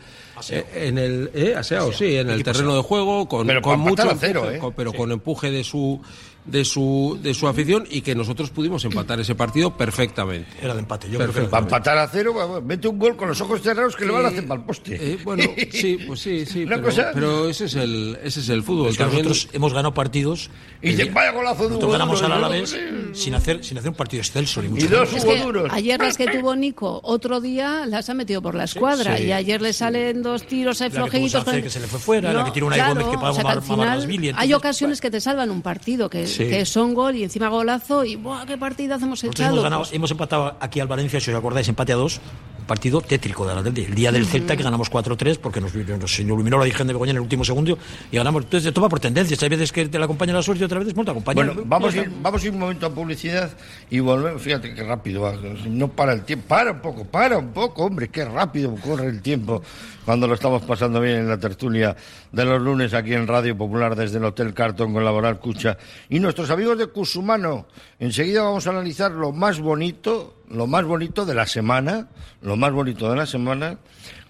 [0.50, 4.50] Eh, en el eh, aseado, sí, en el terreno de juego, con, con mucho cero,
[4.52, 4.60] ¿eh?
[4.76, 6.02] pero con empuje de su
[6.46, 10.50] de su, de su afición y que nosotros pudimos empatar ese partido perfectamente.
[10.62, 13.62] Era de empate, yo creo Para empatar a cero, mete un gol con los ojos
[13.62, 14.96] cerrados que le van a hacer para el poste.
[14.96, 16.66] Eh, bueno, sí, pues sí, sí.
[16.68, 18.94] pero, pero, ese es el, ese es el fútbol.
[18.98, 20.50] Nosotros hemos ganado partidos.
[20.82, 22.78] Y dice, vaya golazo Nosotros ganamos al Alavés
[23.14, 24.62] sin hacer, sin hacer un partido excelso.
[24.62, 25.72] Ni mucho y dos es duros.
[25.72, 29.20] Ayer las que tuvo Nico, otro día las ha metido por la escuadra.
[29.20, 31.44] y ayer le salen dos tiros ahí flojitos.
[31.46, 33.34] Que, que se le fue fuera, la que tiene una claro, Gómez que paga o
[33.34, 37.50] sea, que Hay ocasiones que te salvan un partido, que, que son gol y encima
[37.50, 39.54] golazo y ¡buah, qué partida hemos echado!
[39.54, 42.22] Hemos, ganado, hemos empatado aquí al Valencia, si os acordáis, empate a dos
[42.66, 46.58] partido tétrico de la El día del Celta que ganamos 4-3 porque nos, nos, iluminó
[46.58, 47.78] la Virgen de Begoña en el último segundo
[48.12, 48.44] y ganamos.
[48.44, 49.42] Entonces, toma por tendencias.
[49.44, 51.46] Hay veces que te la acompaña la suerte y otras veces no te acompaña.
[51.46, 53.52] Bueno, vamos a, ir, vamos a ir un momento a publicidad
[53.90, 54.42] y volvemos.
[54.42, 55.34] Fíjate qué rápido va.
[55.68, 56.48] No para el tiempo.
[56.48, 58.10] Para un poco, para un poco, hombre.
[58.10, 59.62] Qué rápido corre el tiempo
[60.04, 61.96] cuando lo estamos pasando bien en la tertulia
[62.36, 65.78] de los lunes aquí en Radio Popular desde el Hotel Carton con Laboral Cucha.
[66.10, 67.66] Y nuestros amigos de Cusumano,
[67.98, 72.08] enseguida vamos a analizar lo más bonito lo más bonito de la semana,
[72.42, 73.80] lo más bonito de la semana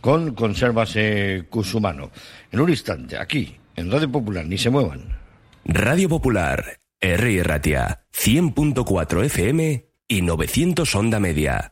[0.02, 0.96] con Conservas
[1.50, 2.12] Cusumano.
[2.52, 5.18] En un instante, aquí, en Radio Popular, ni se muevan.
[5.66, 7.44] Radio Popular, R.
[7.44, 11.72] Ratia, 100.4 FM y 900 Onda Media.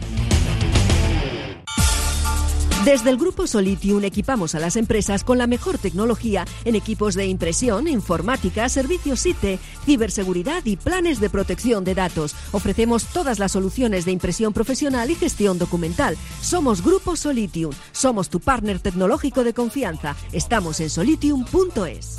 [2.85, 7.27] Desde el Grupo Solitium equipamos a las empresas con la mejor tecnología en equipos de
[7.27, 12.35] impresión, informática, servicios IT, ciberseguridad y planes de protección de datos.
[12.51, 16.17] Ofrecemos todas las soluciones de impresión profesional y gestión documental.
[16.41, 17.71] Somos Grupo Solitium.
[17.91, 20.15] Somos tu partner tecnológico de confianza.
[20.31, 22.17] Estamos en solitium.es.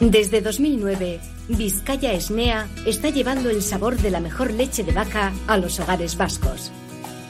[0.00, 5.58] Desde 2009, Vizcaya Esnea está llevando el sabor de la mejor leche de vaca a
[5.58, 6.72] los hogares vascos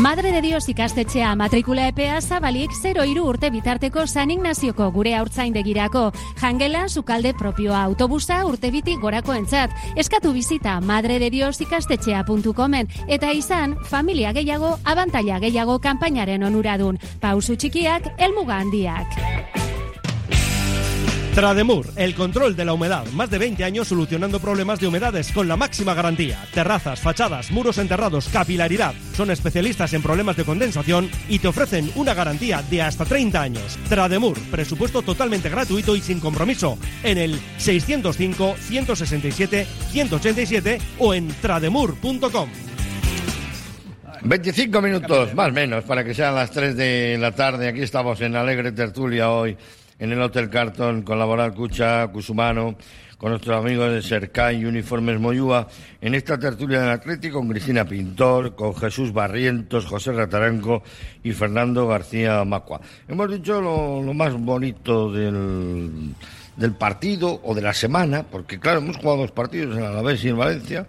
[0.00, 6.10] Madre de Dios ikastetxea matrikula epea zabalik 0 iru urte bitarteko San Ignazioko gure haurtzaindegirako.
[6.40, 9.70] Jangela, sukalde propioa autobusa urte biti gorako entzat.
[9.96, 16.98] Eskatu bizita madre de Dios ikastetxea.comen eta izan familia gehiago, abantaila gehiago kanpainaren onuradun.
[17.20, 19.71] Pausu txikiak, elmuga handiak.
[21.34, 23.06] Trademur, el control de la humedad.
[23.14, 26.44] Más de 20 años solucionando problemas de humedades con la máxima garantía.
[26.52, 28.92] Terrazas, fachadas, muros enterrados, capilaridad.
[29.16, 33.78] Son especialistas en problemas de condensación y te ofrecen una garantía de hasta 30 años.
[33.88, 36.76] Trademur, presupuesto totalmente gratuito y sin compromiso.
[37.02, 42.50] En el 605 167 187 o en trademur.com.
[44.24, 47.68] 25 minutos, más o menos, para que sean las 3 de la tarde.
[47.68, 49.56] Aquí estamos en Alegre Tertulia hoy
[49.98, 52.76] en el Hotel Carton con Laboral Cucha, Cusumano,
[53.22, 55.68] con nuestros amigos de Cercay Uniformes Moyúa,
[56.00, 60.82] en esta tertulia del Atlético con Cristina Pintor, con Jesús Barrientos, José Rataranco
[61.22, 62.80] y Fernando García Macua.
[63.06, 66.14] Hemos dicho lo, más bonito del,
[66.56, 70.30] del partido o de la semana, porque claro, hemos jugado dos partidos en Alavés y
[70.30, 70.86] en Valencia,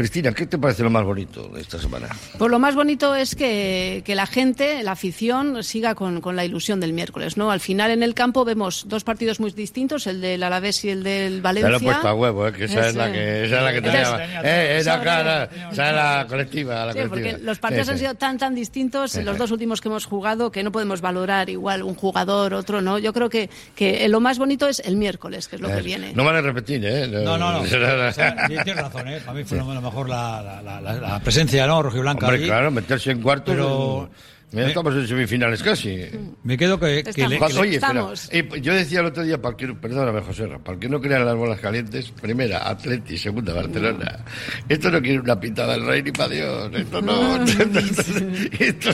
[0.00, 2.08] Cristina, ¿qué te parece lo más bonito de esta semana?
[2.38, 6.94] Pues lo más bonito es que, la gente, la afición, siga con, la ilusión del
[6.94, 7.50] miércoles, ¿no?
[7.50, 11.02] Al final en el campo vemos dos partidos muy distintos, el del Alavés y el
[11.02, 11.68] del Valencia.
[11.68, 12.52] Ya lo he puesto a huevo, ¿eh?
[12.54, 14.42] que esa es, la que, esa es la que tenía.
[14.42, 16.86] Eh, esa, cara, esa es la colectiva.
[16.86, 20.06] La sí, porque los partidos han sido tan, tan distintos, los dos últimos que hemos
[20.06, 22.98] jugado, que no podemos valorar igual un jugador, otro, ¿no?
[22.98, 26.14] Yo creo que, que lo más bonito es el miércoles, que es lo que viene.
[26.14, 27.06] No van a repetir, ¿eh?
[27.06, 27.60] No, no, no.
[28.46, 29.20] Tienes razón, ¿eh?
[29.20, 31.82] Para mí fue lo mejor la, la, la, presencia, ¿no?
[31.82, 32.26] Rojiblanca.
[32.26, 33.52] Hombre, claro, meterse en cuarto.
[33.52, 34.10] Pero
[34.52, 36.06] Ya estamos en semifinales casi.
[36.42, 39.56] Me quedo que, que, le, Cuando- Oye, espera, eh, yo decía el otro día, para
[39.56, 44.24] que, perdóname, José, para que no crean las bolas calientes, primera, Atleti, segunda, Barcelona.
[44.68, 46.70] Esto no quiere una pintada del rey ni para Dios.
[46.74, 47.44] Esto no.
[48.58, 48.90] Esto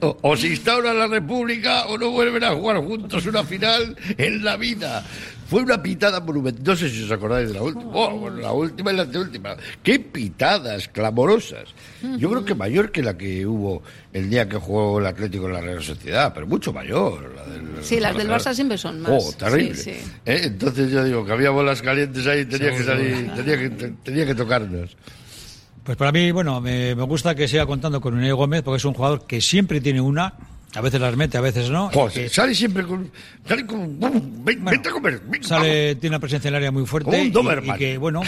[0.00, 4.44] o, o se instaura la república o no vuelven a jugar juntos una final en
[4.44, 5.04] la vida.
[5.50, 6.62] Fue una pitada monumental.
[6.64, 7.90] No sé si os acordáis de la última.
[7.92, 9.56] Oh, bueno, la última y la anteúltima.
[9.82, 11.74] ¡Qué pitadas clamorosas!
[12.18, 13.82] Yo creo que mayor que la que hubo
[14.12, 17.34] el día que jugó el Atlético en la Real Sociedad, pero mucho mayor.
[17.34, 19.10] La del, Sí, las del Barça siempre son más.
[19.12, 19.74] Oh, terrible.
[19.74, 20.10] Sí, sí.
[20.24, 20.42] ¿Eh?
[20.44, 23.70] Entonces yo digo que había bolas calientes ahí y tenía que salir, tenía que,
[24.04, 24.96] tenía que tocarnos.
[25.82, 28.84] Pues para mí, bueno, me, me gusta que siga contando con Unai Gómez porque es
[28.84, 30.34] un jugador que siempre tiene una,
[30.74, 31.90] a veces las mete, a veces no.
[32.30, 33.10] Sale siempre con.
[33.46, 33.98] Sale con.
[34.44, 35.20] vete a comer.
[35.26, 37.10] ven, Sale, tiene una presencia en el área muy fuerte.
[37.10, 37.74] Un y- Doberman.
[37.76, 38.22] Y, que, bueno,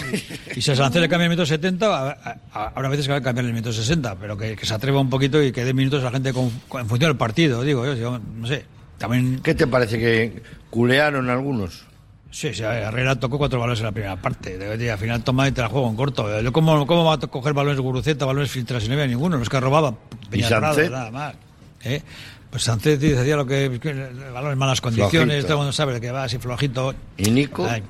[0.55, 3.23] y, y se le cambia el minuto 70, a- a- habrá veces que va a
[3.23, 6.01] cambiar el minuto 60, pero que, que se atreva un poquito y que dé minutos
[6.03, 8.65] a la gente con- con- en función del partido, digo yo, yo no sé.
[8.99, 11.85] También, ¿Qué te parece que culearon algunos?
[12.31, 15.53] sí, sí, Herrera tocó cuatro balones en la primera parte, de- al final toma y
[15.53, 16.41] te la juego en corto.
[16.41, 19.37] Yo, ¿cómo, ¿Cómo va a coger balones Guruceta, balones filtras si no había ninguno?
[19.37, 19.95] Los que robaba
[20.31, 21.35] Peñarrado, nada más.
[21.85, 22.03] ¿Eh?
[22.51, 25.43] Pues Sánchez decía lo que, el balón en malas condiciones, Flojito.
[25.47, 26.95] todo el mundo sabe que va así flojito.
[27.17, 27.67] ¿Y Nico?
[27.67, 27.83] Ay.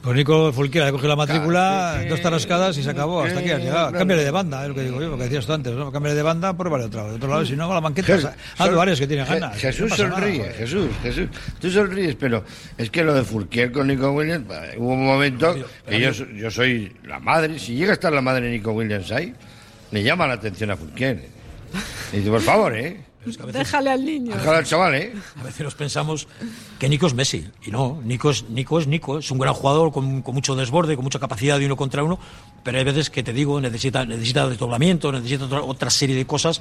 [0.00, 3.22] Pues Nico Fulquiera le cogió la matrícula, dos tarascadas y se acabó.
[3.24, 3.90] Hasta aquí has llegado.
[3.92, 5.90] Cámbiale de banda, es lo que digo yo, lo que decías tú antes, ¿no?
[5.90, 7.10] Cámbiale de banda, pruébale otra vez.
[7.10, 8.16] De otro lado, si no, a la banqueta.
[8.56, 9.56] Sol- varios que tienen Je- ganas.
[9.58, 10.54] Jesús no nada, sonríe, joder.
[10.54, 11.26] Jesús, Jesús.
[11.60, 12.44] Tú sonríes, pero
[12.78, 15.56] es que lo de Fulquier con Nico Williams, hubo un momento
[15.88, 18.70] que yo, so- yo soy la madre, si llega a estar la madre de Nico
[18.70, 19.34] Williams ahí,
[19.90, 21.24] le llama la atención a Fulquier.
[22.12, 23.00] Y dice, por favor, ¿eh?
[23.52, 24.34] Déjale al niño.
[24.34, 25.12] Déjalo al chaval, ¿eh?
[25.38, 26.28] A veces nos pensamos
[26.78, 27.46] que Nico es Messi.
[27.64, 30.94] Y no, Nico es Nico, es, Nico, es un gran jugador con, con mucho desborde,
[30.94, 32.18] con mucha capacidad de uno contra uno,
[32.62, 36.60] pero hay veces que te digo, necesita, necesita desdoblamiento, necesita otra, otra serie de cosas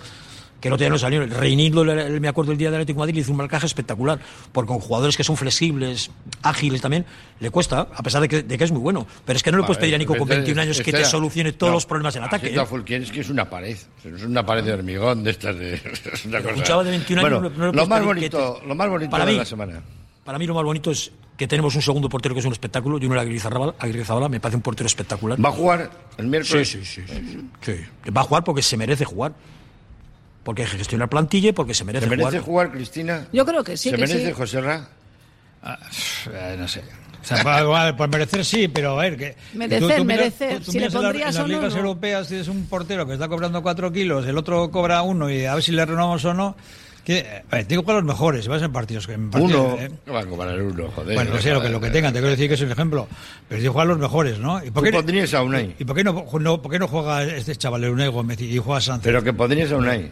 [0.60, 1.30] que no te no salieron.
[1.30, 4.20] Reinildo, me acuerdo el día del Atlético de Madrid, hizo un marcaje espectacular,
[4.52, 6.10] porque con jugadores que son flexibles,
[6.42, 7.06] ágiles también,
[7.40, 9.06] le cuesta, a pesar de que, de que es muy bueno.
[9.26, 11.04] Pero es que no le puedes pedir a Nico con Este- 21 años que este
[11.04, 12.48] te solucione todos no, los problemas en ataque.
[12.48, 12.98] Agita ¿eh?
[12.98, 15.74] Es que es una pared, es una pared de hormigón de estas de...
[16.14, 18.58] es una cosa- un chaval de 21 años Bueno, no- no le lo más bonito,
[18.62, 19.82] te- lo más bonito Para de mí- la semana.
[20.24, 22.98] Para mí lo más bonito es que tenemos un segundo portero que es un espectáculo,
[22.98, 25.44] y uno era Aguirre me parece un portero espectacular.
[25.44, 26.68] ¿Va a jugar el miércoles?
[26.68, 27.14] Sí, sí, sí,
[27.62, 28.12] sí, sí.
[28.12, 29.34] Va a jugar porque se merece jugar.
[30.48, 32.44] Porque hay que gestionar plantilla y porque se merece, ¿Se merece jugar.
[32.46, 33.28] jugar, Cristina?
[33.34, 34.32] Yo creo que sí, ¿Se que merece sí.
[34.32, 34.88] José Ra?
[36.34, 36.82] Eh, no sé.
[37.22, 39.36] O sea, por, igual, por merecer sí, pero a ver, que.
[39.54, 40.58] Merecer, tú- tú miras- merecer.
[40.60, 41.80] tú- tú Si le en la- pondrías en o las ligas no.
[41.80, 45.54] europeas tienes un portero que está cobrando cuatro kilos, el otro cobra uno y a
[45.56, 46.56] ver si le renovamos o no.
[47.04, 49.08] Que, eh, a ver, tengo que jugar los mejores, si vas en partidos.
[49.10, 49.78] En partidos Uno.
[49.82, 49.92] eh.
[50.06, 51.16] No va a cobrar uno, joder.
[51.16, 53.08] Bueno, no sé lo que, lo que tengan, te quiero decir que es un ejemplo.
[53.50, 54.64] Pero si juegan los mejores, ¿no?
[54.64, 55.76] ¿Y Tú pondrías a Unai.
[55.80, 58.58] ¿Y por qué no, no- por qué no juega este chaval, el Unai Gómez, y
[58.58, 59.04] juega Sánchez?
[59.06, 60.12] Pero que pondrías a Unai.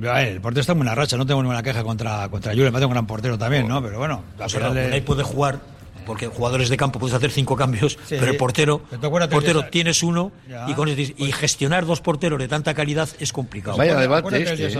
[0.00, 2.92] El portero está en buena racha, no tengo ninguna queja contra, contra Julen, me un
[2.92, 3.82] gran portero también, ¿no?
[3.82, 5.58] Pero bueno, al O sea, final de- Unai puede jugar,
[6.06, 8.14] porque jugadores de campo puedes hacer cinco cambios, Sí.
[8.20, 8.80] pero el portero,
[9.28, 10.66] portero tienes uno Ya.
[10.68, 13.76] y, con y gestionar dos porteros de tanta calidad es complicado.
[13.76, 14.78] Vaya debate el día este,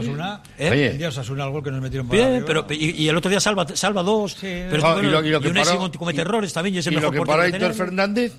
[0.59, 0.69] ¿eh?
[0.71, 0.87] ¿Eh?
[0.93, 1.11] El día
[1.51, 4.37] gol que nos metieron por Bien, pero y, y el otro día salva, salva dos,
[4.41, 5.49] pero Ah, bueno, y lo, y lo que
[5.93, 7.87] sí comete y- errores también y es el y lo mejor que portero para Héctor.
[7.87, 8.33] Fernández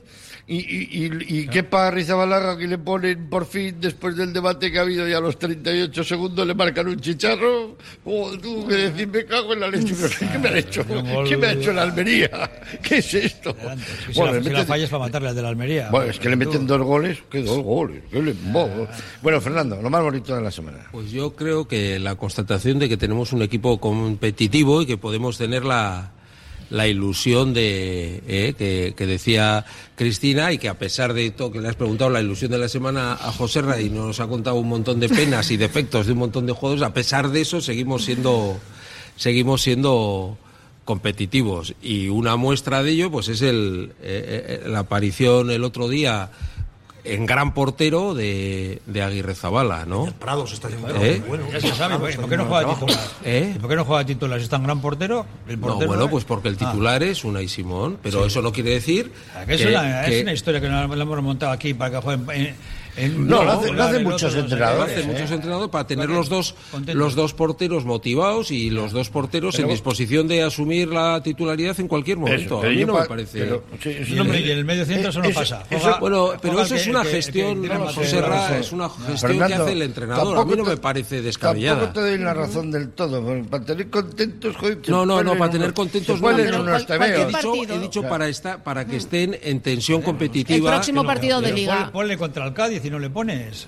[0.49, 4.71] y, y, y, y qué para Rizabalaga que le ponen por fin después del debate
[4.71, 8.75] que ha habido ya a los 38 segundos le marcan un chicharro oh, tú que
[8.75, 10.85] decís me cago en la leche pero ¿qué me ha hecho?
[11.27, 12.29] ¿qué me ha hecho la Almería?
[12.81, 13.49] ¿qué es esto?
[13.49, 15.89] Es que si Bueno, la, si la meten- fallas para matarle al de la Almería.
[15.91, 18.03] bueno, es que le meten dos goles ¿qué dos goles?
[18.09, 18.35] ¿Qué le-
[19.21, 22.87] bueno Fernando lo más bonito de la semana Pues yo creo que la constatación de
[22.87, 26.13] que tenemos un equipo competitivo y que podemos tener la,
[26.69, 31.69] la ilusión de eh, que, decía Cristina y que a pesar de todo que le
[31.69, 34.67] has preguntado la ilusión de la semana a José Ra y nos ha contado un
[34.67, 38.05] montón de penas y defectos de un montón de juegos, a pesar de eso seguimos
[38.05, 38.59] siendo
[39.15, 40.37] seguimos siendo
[40.85, 41.75] competitivos.
[41.81, 46.31] Y una muestra de ello pues es el, eh, eh, la aparición el otro día
[47.13, 50.05] en gran portero de, de Aguirre Zabala, ¿no?
[50.19, 51.21] Prados está un ¿Eh?
[51.27, 51.45] bueno.
[51.51, 52.99] Ya se sabe, ¿por por qué no juega titular?
[53.23, 53.53] ¿Eh?
[53.55, 54.39] ¿Y por qué no juega titular?
[54.39, 55.25] ¿Si ¿Es tan gran portero?
[55.47, 56.57] El No, bueno, pues porque el Ah.
[56.71, 60.09] titular es Unai Simón, pero eso no quiere decir Ah, que es, que- una, es
[60.09, 62.55] que- una historia que no la hemos montado aquí para que jueguen
[62.97, 65.13] en- No, lo hace- lo hacen en muchos entrenadores, qué, hace ¿eh?
[65.13, 66.55] muchos entrenadores para tener los que- dos
[66.93, 71.87] los dos porteros motivados y los dos porteros en disposición de asumir la titularidad en
[71.87, 72.59] cualquier momento.
[72.61, 73.39] pero a mí no pa- me parece.
[73.39, 75.63] pero- sí, sí, Y el, y el medio centro eso no Eso- pasa.
[75.69, 78.89] eso- Bueno, pero eso es que- una que- que gestión, más José Ra, es una
[78.89, 80.27] gestión que Fernando, hace el entrenador.
[80.27, 81.79] A mí tampoco no te- me parece descabellada.
[81.81, 83.23] Tampoco te doy la razón del todo.
[83.49, 86.29] Para tener contentos, joder, No, no, no, para tener contentos no.
[86.29, 87.75] He dicho, partido.
[87.75, 88.01] he dicho
[88.63, 90.69] para, que estén en tensión competitiva.
[90.69, 91.83] El próximo que partido de Liga.
[91.85, 93.67] pon- Ponle contra el Cádiz no le pones.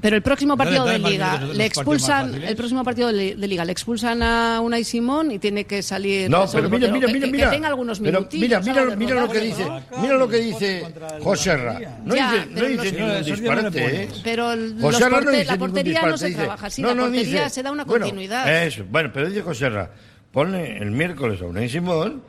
[0.00, 4.22] Pero el próximo partido de Liga le expulsan, el próximo partido de, Liga le expulsan
[4.22, 6.30] a Unai Simón y tiene que salir.
[6.30, 7.50] No, pero mira, mira, mira, mira.
[7.50, 9.66] Que tenga algunos pero mira, mira, mira lo que dice,
[10.00, 10.84] mira lo que dice
[11.22, 11.80] José Ra.
[12.04, 14.08] No dice, no dice ningún disparate, ¿eh?
[14.22, 18.64] Pero la portería no se trabaja así, la portería se da una continuidad.
[18.64, 19.90] Eso, bueno, pero dice José Ra,
[20.30, 22.22] ponle el miércoles a Unai Simón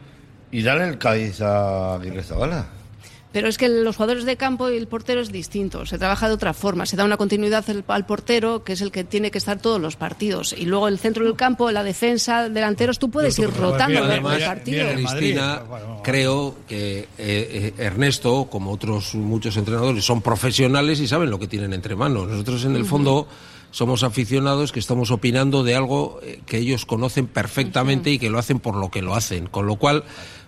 [0.52, 2.77] y dale el Cádiz a Aguirre Zabala.
[3.38, 6.34] Pero es que los jugadores de campo y el portero es distinto, se trabaja de
[6.34, 9.60] otra forma, se da una continuidad al portero, que es el que tiene que estar
[9.60, 13.52] todos los partidos, y luego el centro del campo, la defensa, delanteros, tú puedes ir
[13.52, 14.88] rotando el partido.
[14.92, 15.62] Cristina,
[16.04, 21.46] creo que eh, eh, Ernesto, como otros muchos entrenadores, son profesionales y saben lo que
[21.46, 22.28] tienen entre manos.
[22.28, 23.28] Nosotros en el fondo
[23.70, 28.40] somos aficionados que estamos opinando de algo eh, que ellos conocen perfectamente y que lo
[28.40, 30.06] hacen por lo que lo hacen, con lo cual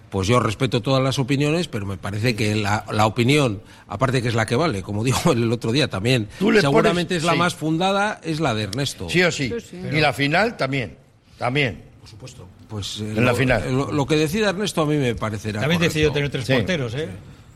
[0.10, 4.36] pues yo respeto todas las opiniones, pero me parece que la, opinión, aparte que es
[4.36, 6.28] la que vale, como dijo el otro día también,
[6.60, 9.10] seguramente es la más fundada, es la de Ernesto.
[9.10, 9.54] Sí o sí.
[9.92, 10.98] Y la final también,
[11.38, 11.84] también.
[12.00, 12.48] Por supuesto.
[12.68, 13.64] Pues en la final.
[13.92, 17.10] Lo, que decida Ernesto a mí me parecerá También decidió tener tres porteros, ¿eh?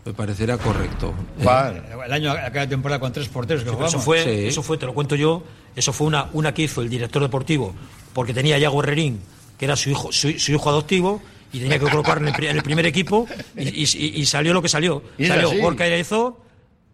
[0.06, 1.14] Me parecerá correcto.
[1.40, 5.16] El año, aquella temporada con tres porteros que Eso fue, eso fue, te lo cuento
[5.16, 5.44] yo,
[5.76, 7.74] eso fue una, una que hizo el director deportivo,
[8.14, 9.22] porque tenía a Yago Herrerín,
[9.58, 11.22] que era su hijo, su hijo adoptivo,
[11.54, 15.04] y tenía que colocar en el, primer equipo y, salió lo que salió.
[15.26, 16.42] salió Gorka Erezo,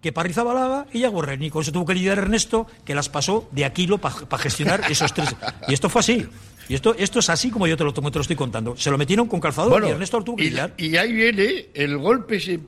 [0.01, 3.47] que Parriza Balaga y ya Y con eso tuvo que lidiar Ernesto, que las pasó
[3.51, 5.35] de Aquilo para gestionar esos tres.
[5.67, 6.27] Y esto fue así.
[6.69, 8.77] Y esto, esto es así como yo te lo, te lo estoy contando.
[8.77, 10.75] Se lo metieron con calzador y Ernesto lidiar.
[10.77, 12.59] Y, ahí viene el golpe ese,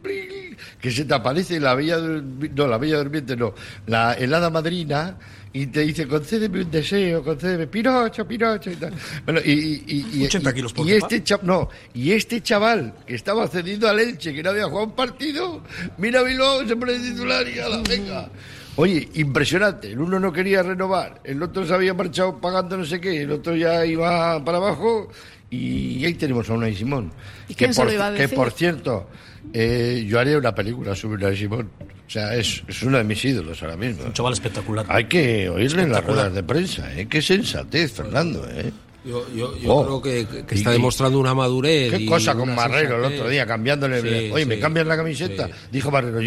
[0.82, 3.54] que se te aparece la bella, no, la bella durmiente, no,
[3.86, 5.18] la helada madrina
[5.54, 8.94] y te dice, concédeme un deseo, concédeme, Pinocho, Pinocho y tal.
[9.24, 13.14] Bueno, y, y, y, 80 kilos por y este chaval, no, y este chaval que
[13.16, 15.62] estaba cedido al Elche, que no había jugado un partido,
[15.98, 18.30] mira Bilbao, se pone titular y a la venga.
[18.76, 19.92] Oye, impresionante.
[19.92, 23.32] El uno no quería renovar, el otro se había marchado pagando no sé qué, el
[23.32, 25.10] otro ya iba para abajo
[25.50, 27.12] y ahí tenemos a Unai Simón.
[27.50, 28.30] ¿Y que, por, iba a decir?
[28.30, 29.10] que por cierto,
[29.54, 31.70] eh, yo haría una película sobre Unai Simón.
[32.08, 34.04] O sea, es, es, uno de mis ídolos ahora mismo.
[34.06, 34.86] Un chaval espectacular.
[34.90, 37.08] Hay que oírle en las ruedas de prensa, ¿eh?
[37.10, 38.72] Qué sensatez, Fernando, ¿eh?
[39.04, 40.00] Yo, yo, yo oh.
[40.00, 41.92] creo que, está demostrando una madurez.
[41.92, 44.32] Qué cosa con Marrero el otro día, cambiándole.
[44.32, 45.50] Oye, ¿me cambias la camiseta?
[45.72, 46.20] Dijo Marrero,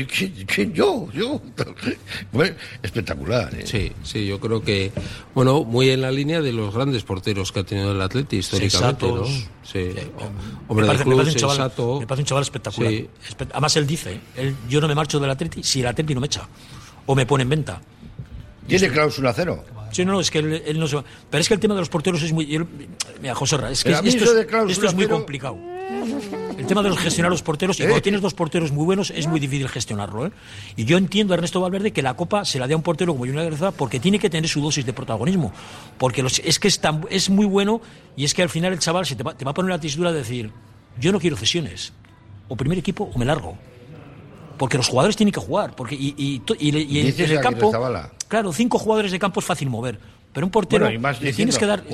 [0.47, 1.09] ¿quién, yo?
[1.13, 1.41] Yo.
[2.83, 3.55] espectacular.
[3.55, 3.65] ¿eh?
[3.65, 4.91] Sí, sí, yo creo que.
[5.35, 9.07] Bueno, muy en la línea de los grandes porteros que ha tenido el Atleti históricamente.
[9.07, 9.25] ¿no?
[9.25, 9.91] Sí.
[10.67, 12.93] Hombre, me parece, me, parece un chaval, me parece un chaval espectacular.
[13.53, 16.27] Además, él dice: él, Yo no me marcho del Atleti si el Atleti no me
[16.27, 16.49] echa.
[17.07, 17.81] O me pone en venta.
[18.67, 19.63] ¿Tiene cláusula cero?
[19.95, 20.97] Sí, no, es que él, no se.
[21.31, 22.47] Pero es que el tema de los porteros es muy.
[23.23, 25.57] mira, José es que esto, es, muy complicado.
[26.59, 28.01] El tema de los gestionar los porteros, y cuando ¿Eh?
[28.01, 30.27] tienes dos porteros muy buenos, es muy difícil gestionarlo.
[30.27, 30.33] ¿eh?
[30.75, 33.13] Y yo entiendo a Ernesto Valverde que la Copa se la dé a un portero
[33.13, 35.53] como Junior Garza porque tiene que tener su dosis de protagonismo.
[35.97, 37.81] Porque es que es, tan, es muy bueno
[38.17, 39.79] y es que al final el chaval se te, va, te va a poner la
[39.79, 40.51] tesitura de decir:
[40.99, 41.93] Yo no quiero cesiones.
[42.49, 43.57] O primer equipo o me largo
[44.59, 45.75] porque los jugadores tienen que jugar.
[45.75, 47.73] Porque, y, y, y, en el campo,
[48.29, 49.99] claro, cinco jugadores de campo es fácil mover.
[50.33, 51.85] Pero un portero más le tienes que dar.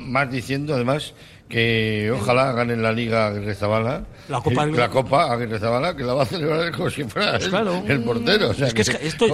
[0.00, 1.14] Más diciendo, además,
[1.48, 4.04] que ojalá ganen la Liga Aguirre Zabala.
[4.28, 7.52] La Copa, la Copa Aguirre Zabala, que la va a celebrar como si fuera pues
[7.88, 8.50] el, portero.
[8.50, 9.26] es que, esto,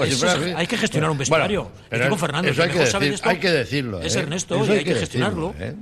[0.57, 1.71] hay que gestionar un vestuario.
[2.09, 4.01] con Fernando, eso hay que, decir, hay que decirlo.
[4.03, 4.21] Es ¿eh?
[4.21, 5.55] Ernesto, y hay, que, gestionarlo.
[5.59, 5.75] ¿eh?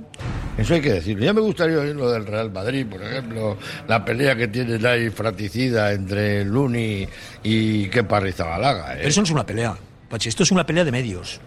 [0.57, 1.25] Eso hay que decirlo.
[1.25, 3.57] Ya me gustaría oír lo del Real Madrid, por ejemplo,
[3.89, 7.05] la pelea que tiene ahí fraticida entre Luni
[7.43, 8.93] y Kepa Rizabalaga.
[8.93, 8.97] ¿eh?
[8.99, 9.75] Pero eso no es una pelea,
[10.13, 11.39] Esto es una pelea de medios.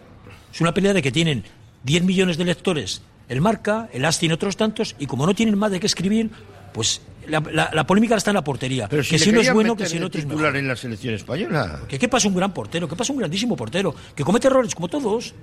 [0.53, 1.45] Es una pelea de que tienen
[1.85, 5.59] 10 millones de lectores el Marca, el Asti y otros tantos, y como no tienen
[5.59, 6.31] más de qué escribir,
[6.73, 8.89] pues la, polémica está en la portería.
[8.89, 10.57] Pero si que si no es bueno, que si no es mejor.
[10.57, 11.81] en la selección española.
[11.89, 14.89] Que qué pasa un gran portero, que pasa un grandísimo portero, que comete errores como
[14.89, 15.35] todos,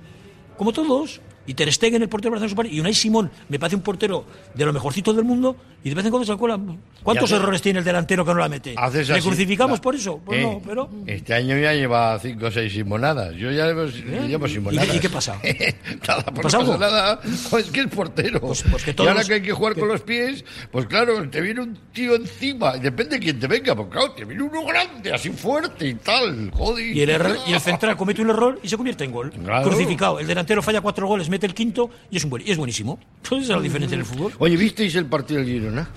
[0.56, 1.20] como todos.
[1.46, 4.24] Y Ter Stegen, el portero brasileño, y Unai Simón, me parece un portero
[4.54, 6.58] de lo mejorcito del mundo, y de vez en cuando se acuerda.
[7.02, 8.74] ¿Cuántos errores tiene el delantero que no la mete?
[8.92, 10.20] ¿Le crucificamos por eso?
[10.24, 10.90] Pues no, eh, pero...
[11.06, 13.34] Este año ya lleva cinco o seis simonadas.
[13.34, 14.48] Yo ya llevo, ¿Eh?
[14.48, 14.94] simonadas.
[14.94, 15.40] ¿Y, qué pasa?
[16.08, 17.20] nada, pues ¿Pasa no nada.
[17.50, 18.40] Pues que es portero.
[18.40, 19.08] Pues, pues que todos...
[19.08, 22.14] Y ahora que hay que jugar con los pies, pues claro, te viene un tío
[22.14, 25.88] encima, y depende de quién te venga, porque claro, te viene uno grande, así fuerte
[25.88, 26.86] y tal, joder.
[26.86, 27.10] Y el,
[27.48, 29.32] y el central comete un error y se convierte en gol.
[29.64, 30.20] Crucificado.
[30.20, 33.00] El delantero falla cuatro goles, mete el quinto y es, un buen, y es buenísimo.
[33.24, 34.32] esa es la diferencia en el fútbol.
[34.38, 35.88] Oye, ¿visteis el partido del Girona?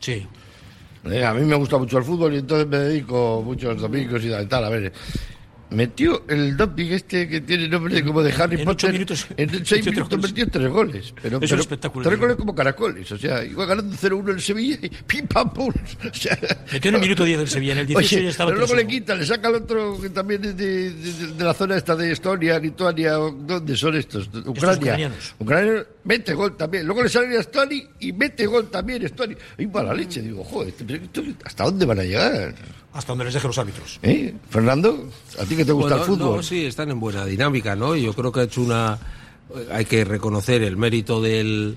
[0.00, 0.26] Sí.
[1.10, 4.46] Eh, a mí me gusta mucho el fútbol y entonces me dedico muchos domingos y
[4.46, 4.64] tal.
[4.64, 4.92] A ver,
[5.74, 8.88] metió el doping este que tiene nombre como de Harry en Potter.
[8.90, 11.14] ocho minutos, en seis minutos metió tres goles.
[11.22, 12.08] Pero, Es un pero espectáculo.
[12.08, 13.10] Tres goles como caracoles.
[13.12, 15.72] O sea, iba ganando 0-1 el Sevilla y pim pam pum.
[16.10, 16.38] O sea,
[16.72, 18.74] Metió en el minuto 10 del Sevilla, en el 18 Oye, ya estaba pero luego
[18.74, 18.76] 3-1.
[18.76, 21.96] le quita, le saca al otro que también es de, de- de la zona esta
[21.96, 24.28] de Estonia, Lituania, ¿dónde son estos?
[24.46, 24.76] Ucrania.
[24.78, 25.34] ucranianos.
[25.38, 26.86] Ucrania mete gol también.
[26.86, 29.36] Luego le sale a Estonia y mete gol también Estonia.
[29.58, 32.54] Y para la leche, digo, joder, este- ¿hasta dónde van a llegar?
[32.94, 33.98] Hasta donde les deje los árbitros.
[34.02, 34.32] ¿Eh?
[34.48, 36.36] Fernando, ¿a ti que te gusta Bueno, el fútbol?
[36.36, 37.94] no, sí, están en buena dinámica, ¿no?
[37.96, 38.98] Yo creo que ha hecho una.
[39.72, 41.76] Hay que reconocer el mérito del,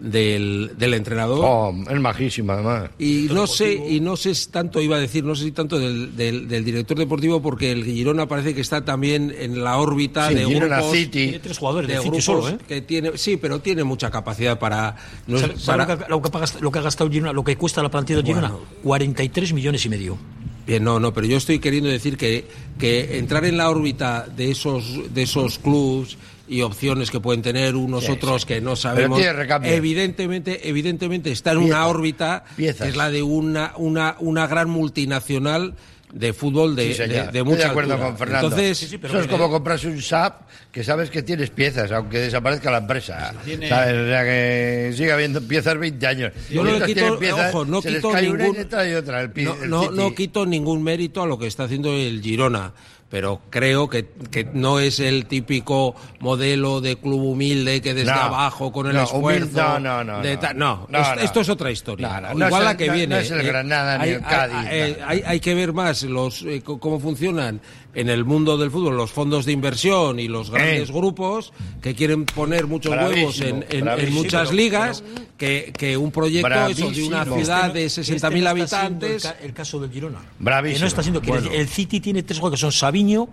[0.00, 1.44] del, del entrenador.
[1.46, 2.90] Oh, es majísima, además.
[2.98, 5.78] Y no sé, y no sé si tanto iba a decir, no sé si tanto
[5.78, 10.28] del, del, del director deportivo, porque el Girona parece que está también en la órbita
[10.28, 11.10] Sí, de Girona grupos, City.
[11.24, 12.58] Tiene tres jugadores de del City solo, ¿eh?
[12.66, 14.96] que tiene, sí, pero tiene mucha capacidad para,
[15.26, 17.06] no es- ¿Sabe- sabe para- lo, que, lo que ha gastado- lo que ha gastado
[17.08, 18.52] el Girona, lo que cuesta la plantilla del Girona?
[18.82, 20.18] 43 millones y medio.
[20.66, 22.46] Bien, no, no, pero yo estoy queriendo decir que,
[22.78, 26.16] que entrar en la órbita de esos, de esos clubs
[26.48, 28.48] y opciones que pueden tener unos Sí, otros sí.
[28.48, 29.20] que no sabemos.
[29.64, 32.82] Evidentemente, evidentemente está en una órbita piezas.
[32.82, 35.74] que es la de una, una, una gran multinacional
[36.14, 38.08] de fútbol de, Sí, de, de Estoy de acuerdo altura.
[38.08, 38.46] con Fernando.
[38.48, 42.78] Entonces, Eso es como comprarse un SAP que sabes que tienes piezas, aunque desaparezca la
[42.78, 43.34] empresa.
[43.44, 43.94] tiene- ¿Sabes?
[43.94, 46.32] O sea, que sigue habiendo piezas 20 años.
[46.50, 49.20] Yo no le quito, piezas, ojo, no quito ningún, le trae otra.
[49.22, 49.94] El, pi- no, el no, City.
[49.96, 52.72] no quito ningún mérito a lo que está haciendo el Girona,
[53.14, 58.18] pero creo que, que no es el típico modelo de club humilde que desde No,
[58.20, 59.46] abajo con el no, esfuerzo.
[59.46, 60.40] humilde, no, no, no, no.
[60.40, 62.20] ta- esto es otra historia.
[62.32, 63.20] Igual es la el- que no- no viene.
[63.20, 66.42] es el eh, Granada ni hay, el Cádiz, Hay, hay- hay que ver más los
[66.42, 67.60] eh, cómo funcionan
[67.94, 72.24] en el mundo del fútbol los fondos de inversión y los grandes grupos que quieren
[72.24, 75.04] poner muchos huevos en, en- muchas Pero- ligas
[75.38, 79.24] que, que un proyecto eso, de una ciudad Este de no- 60.000 este no habitantes.
[79.24, 80.18] El, ca- el caso del Girona.
[80.38, 80.76] Bravísimo.
[80.76, 81.20] Que no está siendo.
[81.20, 81.50] Bueno.
[81.52, 83.28] el City tiene tres jugadores que son Sabiño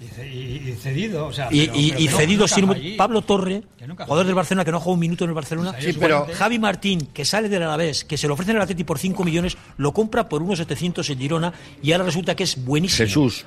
[0.00, 1.48] Y, y cedido, o sea.
[1.50, 2.96] y, pero- y- pero y que no- cedido sin-.
[2.96, 3.62] Pablo Torre,
[4.06, 5.74] jugador del Barcelona que no ha jugado un minuto en el Barcelona.
[5.80, 8.98] Sí, pero- Javi Martín, que sale del Alavés, que se lo ofrecen al Atleti por
[8.98, 11.52] 5 millones, lo compra por unos 700 en Girona
[11.82, 13.06] y ahora resulta que es buenísimo.
[13.08, 13.44] Jesús.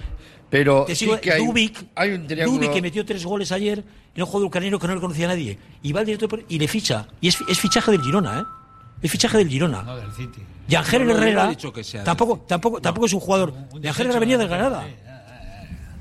[0.51, 2.59] Pero Te sí sigo, que hay, Dubik, hay un triángulo.
[2.59, 3.83] Dubik, que metió tres goles ayer,
[4.13, 5.57] y un jugador ucraniano que no le conocía a nadie.
[5.81, 7.07] Y va al director y le ficha.
[7.21, 8.43] Y es, es fichaje del Girona, ¿eh?
[9.01, 9.81] Es fichaje del Girona.
[9.81, 10.41] No, del City.
[10.67, 13.53] Y Ángel No, Herrera he dicho que sea del tampoco, tampoco, tampoco es un jugador.
[13.81, 14.85] Y Ángel Herrera venía del Granada.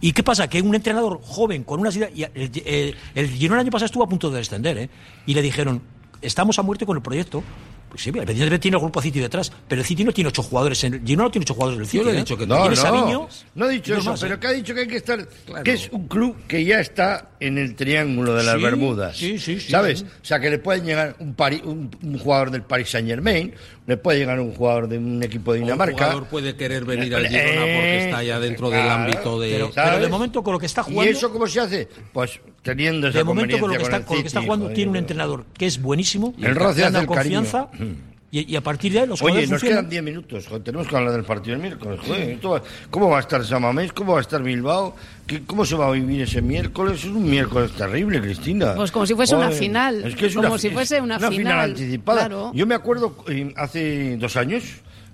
[0.00, 0.48] ¿Y qué pasa?
[0.48, 4.02] Que un entrenador joven con una y El, el, el Girona el año pasado estuvo
[4.02, 4.90] a punto de descender, ¿eh?
[5.26, 5.80] Y le dijeron:
[6.22, 7.44] Estamos a muerte con el proyecto.
[7.90, 10.82] Pues sí, evidentemente tiene el grupo City detrás, pero el City no tiene ocho jugadores.
[10.84, 11.98] En el Girona no tiene ocho jugadores en el City.
[11.98, 12.16] Yo no he ¿eh?
[12.18, 12.76] dicho que No, no.
[12.76, 15.28] Sabiño, no he dicho eso, más, pero que ha dicho que hay que estar.
[15.64, 19.16] Que es un club que ya está en el triángulo de las Sí, Bermudas.
[19.16, 19.98] sí, sí, sí, ¿Sabes?
[20.00, 20.04] sí.
[20.06, 23.52] O sea, que le puede llegar un, Pari- un, un jugador del Paris Saint Germain,
[23.90, 25.94] le puede llegar un jugador de un equipo de Un Dinamarca.
[26.04, 29.50] jugador puede querer venir al Girona porque está ya dentro del Claro, ámbito de.
[29.50, 31.10] Pero, pero de momento, con lo que está ¿Y jugando.
[31.12, 31.88] eso cómo se hace?
[32.12, 34.76] Pues teniendo esa de momento, con lo que está, con lo que está jugando, joder.
[34.76, 36.34] tiene un entrenador que es buenísimo.
[36.40, 37.68] El roce hace el confianza.
[37.72, 38.09] cariño.
[38.32, 39.78] Y, y a partir de ahí los Oye, nos funcionan.
[39.86, 40.46] quedan 10 minutos.
[40.46, 41.98] joder, tenemos que hablar del partido del miércoles.
[42.06, 43.92] joder, esto va- ¿Cómo va a estar Samamés?
[43.92, 44.94] ¿Cómo va a estar Bilbao?
[45.26, 47.00] ¿Qué- ¿Cómo se va a vivir ese miércoles?
[47.00, 48.74] Es un miércoles terrible, Cristina.
[48.76, 51.18] Pues como si fuese una final, Es que es como una, si es fuese una
[51.18, 52.20] final, anticipada.
[52.20, 52.52] claro.
[52.54, 54.62] Yo me acuerdo eh, hace dos años.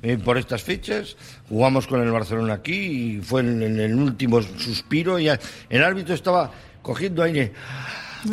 [0.02, 1.16] eh, por estas fechas
[1.48, 2.74] jugamos con el Barcelona aquí
[3.16, 6.50] y fue en, en el último suspiro y el árbitro estaba
[6.82, 7.52] cogiendo aire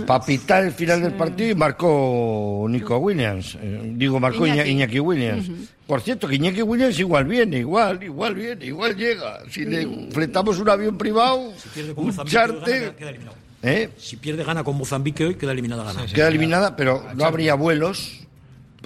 [0.05, 3.57] para pitar el final del partido y marcó Nico Williams.
[3.61, 5.49] Eh, digo, marcó Iñaki, Williams.
[5.87, 9.39] Por cierto, que Iñaki Williams igual viene, igual, igual viene, igual llega.
[9.49, 13.37] Si le fletamos un avión privado, pierde con un Mozambique, gana, charter, queda eliminado.
[13.63, 13.89] ¿eh?
[13.97, 16.05] Si pierde gana con Mozambique hoy, queda eliminada gana.
[16.05, 18.21] queda eliminada, pero no habría vuelos,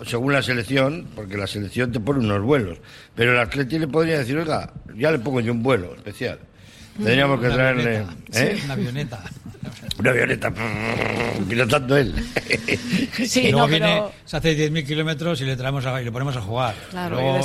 [0.06, 2.78] según la selección, porque la selección te pone unos vuelos.
[3.16, 6.40] Pero el Atleti le podría decir, oiga, ya le pongo yo un vuelo especial.
[6.98, 8.44] Tendríamos que Una traerle avioneta.
[8.44, 8.60] ¿eh?
[8.64, 9.24] Una avioneta.
[10.00, 10.52] Una avioneta
[11.48, 12.14] pilotando él.
[13.28, 16.06] Sí, y luego no, viene, pero- se hace 10.000 kilómetros y le traemos a- y
[16.06, 16.76] le ponemos a jugar.
[16.92, 17.38] Claro, Luego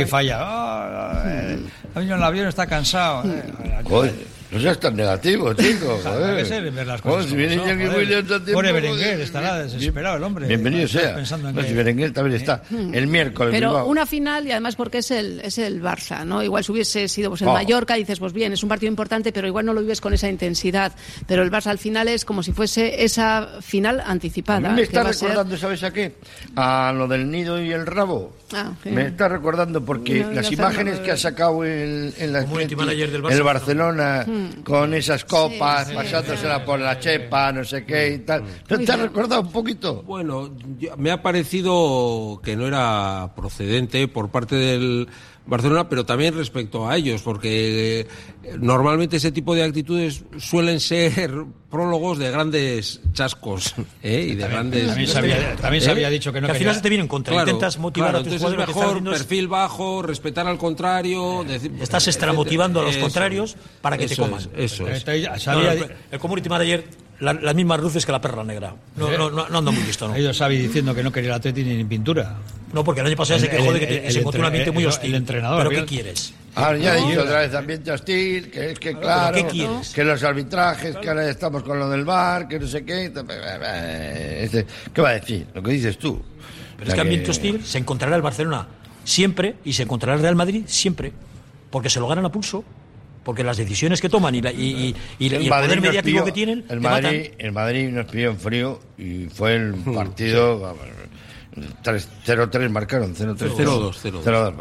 [0.00, 0.06] y eh.
[0.06, 0.36] falla.
[0.40, 1.58] Ah, eh,
[1.94, 3.24] ha venido en el avión, está cansado.
[3.32, 3.80] eh.
[3.84, 4.14] Joder,
[4.50, 5.98] no seas tan negativo, chico.
[6.04, 7.98] Joder, que ser, ver las si viene como son, Iñaki joder.
[8.06, 10.46] Williams a tiempo, Pobre joder, Berenguer, estará bien- desesperado el hombre.
[10.46, 11.14] Bienvenido Está sea.
[11.16, 12.62] pensando en No, que- si Berenguer también está.
[12.70, 13.52] El miércoles.
[13.54, 13.86] Pero Bilbao.
[13.86, 16.42] una final y además porque es el, es el Barça, ¿no?
[16.42, 17.52] Igual si hubiese sido pues, el Oh.
[17.52, 20.28] Mallorca, dices, pues bien, es un partido importante, pero igual no lo vives con esa
[20.28, 20.92] intensidad.
[21.26, 24.60] Pero el Barça al final es como si fuese esa final anticipada.
[24.70, 26.14] me que está va a ser- recordando, ¿sabes a qué?
[26.54, 28.36] A lo del nido y el rabo.
[28.54, 28.90] Ah, sí.
[28.90, 32.14] Me está recordando porque No, las imágenes que ha sacado el,
[33.10, 34.35] del Barça, el Barcelona mm.
[34.64, 38.44] Con esas copas, pasándosela por la chepa, no sé qué y tal.
[38.68, 40.02] ¿No te ha recordado un poquito?
[40.02, 40.54] Bueno,
[40.96, 45.08] me ha parecido que no era procedente por parte del
[45.46, 48.06] Barcelona, pero también respecto a ellos, porque eh,
[48.58, 54.28] normalmente ese tipo de actitudes suelen ser prólogos de grandes chascos ¿eh?
[54.30, 54.86] y de grandes.
[54.88, 56.48] También se había, también se había dicho que no.
[56.48, 57.34] Que al final se te viene en contra.
[57.38, 58.68] Intentas motivar a tus jugadores.
[58.68, 61.44] Es mejor perfil bajo, respetar al contrario.
[61.44, 64.40] Decir, Estás extramotivando a los contrarios para que te coman.
[64.56, 65.04] eso es.
[65.06, 68.74] el community manager las mismas luces que la perra negra.
[68.96, 70.14] No, no, no, no ando muy listo, ¿no?
[70.14, 72.36] Ellos saben diciendo que no quería el Atleti ni pintura.
[72.72, 75.10] No, porque el año pasado se quejó de que se encontró un ambiente muy hostil.
[75.10, 75.66] El entrenador.
[75.66, 76.34] ¿Pero qué quieres?
[76.54, 79.46] Ahora ya he dicho otra vez ambiente hostil, que es que claro,
[79.94, 83.12] que los arbitrajes, que ahora estamos con lo del bar, que no sé qué.
[84.92, 85.46] ¿Qué va a decir?
[85.54, 86.22] Lo que dices tú.
[86.78, 88.68] Pero es que ambiente hostil se encontrará el Barcelona
[89.04, 91.12] siempre y se encontrará el Real Madrid siempre.
[91.70, 92.64] Porque se lo ganan a pulso
[93.26, 96.64] porque las decisiones que toman y, y, y, el, poder mediático que tienen.
[96.68, 100.76] El Madrid, el Madrid nos pidió en frío y fue el partido.
[101.56, 103.36] 0-3 marcaron, 0-3.
[103.36, 104.54] 0-2, 0-2.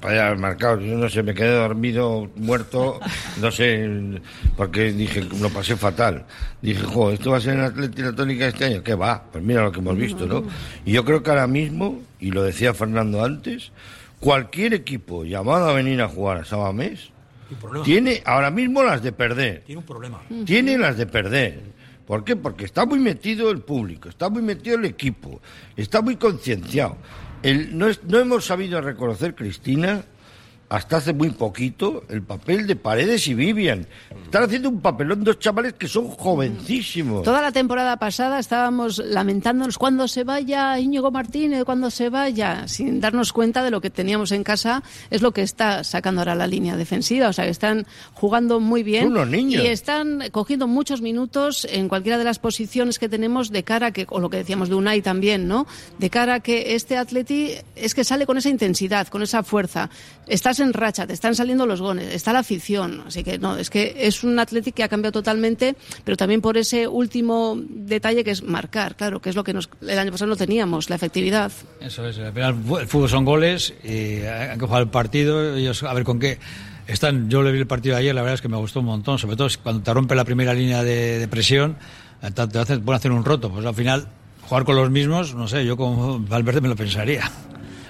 [0.00, 3.00] Para haber marcado, yo no sé, me quedé dormido, muerto,
[3.40, 3.90] no sé,
[4.56, 6.26] porque dije, lo pasé fatal.
[6.62, 8.84] Dije, jo, esto va a ser en Atlético Tónica este año.
[8.84, 9.24] ¿Qué va?
[9.32, 10.44] Pues mira lo que hemos visto, ¿no?
[10.84, 13.72] Y yo creo que ahora mismo, y lo decía Fernando antes,
[14.20, 17.15] cualquier equipo llamado a venir a jugar a Sabamés
[17.84, 19.62] tiene ahora mismo las de perder.
[19.64, 20.22] Tiene un problema.
[20.44, 21.60] Tiene las de perder.
[22.06, 22.36] ¿Por qué?
[22.36, 25.40] Porque está muy metido el público, está muy metido el equipo,
[25.76, 26.96] está muy concienciado.
[27.42, 30.04] no, no hemos sabido reconocer, Cristina,
[30.68, 33.86] hasta hace muy poquito el papel de Paredes y Vivian.
[34.24, 37.22] Están haciendo un papelón dos chavales que son jovencísimos.
[37.22, 43.00] Toda la temporada pasada estábamos lamentándonos cuando se vaya Íñigo Martínez, cuando se vaya, sin
[43.00, 46.46] darnos cuenta de lo que teníamos en casa, es lo que está sacando ahora la
[46.46, 47.28] línea defensiva.
[47.28, 49.06] O sea, que están jugando muy bien.
[49.08, 49.62] Unos niños.
[49.62, 53.90] Y están cogiendo muchos minutos en cualquiera de las posiciones que tenemos de cara a
[53.92, 55.66] que, o lo que decíamos de Unai también, ¿no?
[55.98, 59.90] De cara a que este atleti es que sale con esa intensidad, con esa fuerza.
[60.26, 63.02] Está en racha, te están saliendo los goles, está la afición.
[63.06, 66.56] Así que no, es que es un Atlético que ha cambiado totalmente, pero también por
[66.56, 70.28] ese último detalle que es marcar, claro, que es lo que nos, el año pasado
[70.28, 71.52] no teníamos, la efectividad.
[71.80, 76.04] Eso es, el fútbol son goles y hay que jugar el partido, ellos a ver
[76.04, 76.38] con qué.
[76.86, 78.86] Están, yo le vi el partido de ayer, la verdad es que me gustó un
[78.86, 81.76] montón, sobre todo cuando te rompe la primera línea de, presión,
[82.20, 84.06] te, te hace, hacer un roto, pues al final
[84.42, 87.30] jugar con los mismos, no sé, yo como Valverde me lo pensaría.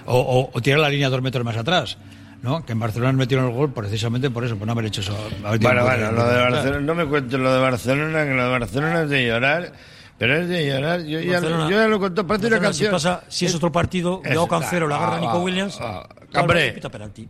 [0.06, 1.98] O, o, tirar la línea dos metros más atrás.
[2.46, 2.64] ¿No?
[2.64, 5.16] Que en Barcelona metieron el gol precisamente por eso, por no haber hecho eso.
[5.42, 9.02] bueno, bueno, lo de Barcelona, no me cuentes lo de Barcelona, que lo de Barcelona
[9.02, 9.72] es de llorar.
[10.18, 12.88] Pero es de llorar, yo, ya, yo ya, lo conté, parece una canción.
[12.88, 16.80] Si, pasa, si es, otro partido, yo Cancero la agarra ah, Nico Williams, ah, hombre,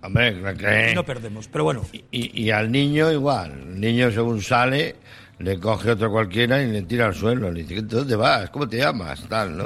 [0.01, 1.83] hombre, y no perdemos, pero bueno.
[2.13, 4.95] Y, y, al niño igual, el niño según sale,
[5.41, 8.51] le coge otro cualquiera y le tira al suelo, le dice, ¿dónde vas?
[8.51, 9.21] ¿Cómo te llamas?
[9.29, 9.65] Tal, ¿no?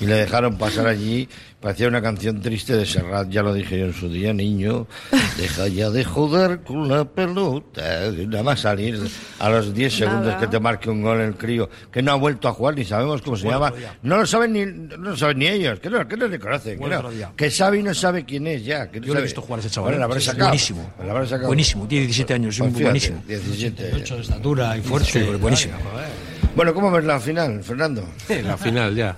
[0.00, 1.28] Y le dejaron pasar allí
[1.60, 4.86] Parecía una canción triste de Serrat, ya lo dije yo en su día, niño.
[5.36, 8.10] Deja ya de joder con la pelota.
[8.12, 8.98] Nada más salir
[9.38, 12.48] a los 10 segundos que te marque un gol el crío, que no ha vuelto
[12.48, 13.74] a jugar, ni sabemos cómo se llama.
[14.02, 16.78] No lo saben ni, no lo saben ni ellos, que no, que no le conocen.
[16.78, 18.90] Que, no, que sabe y no sabe quién es ya.
[18.90, 19.98] Que yo le he visto jugar a ese chaval.
[19.98, 20.32] Bueno, ¿eh?
[20.38, 20.94] buenísimo.
[21.44, 23.22] Buenísimo, tiene 17 años, pues buenísimo.
[23.26, 23.90] 17.
[23.96, 25.10] 8 de estatura y fuerte.
[25.10, 25.74] Sí, buenísimo.
[26.54, 28.08] Bueno, ¿cómo ves la final, Fernando?
[28.28, 29.16] la final, ya.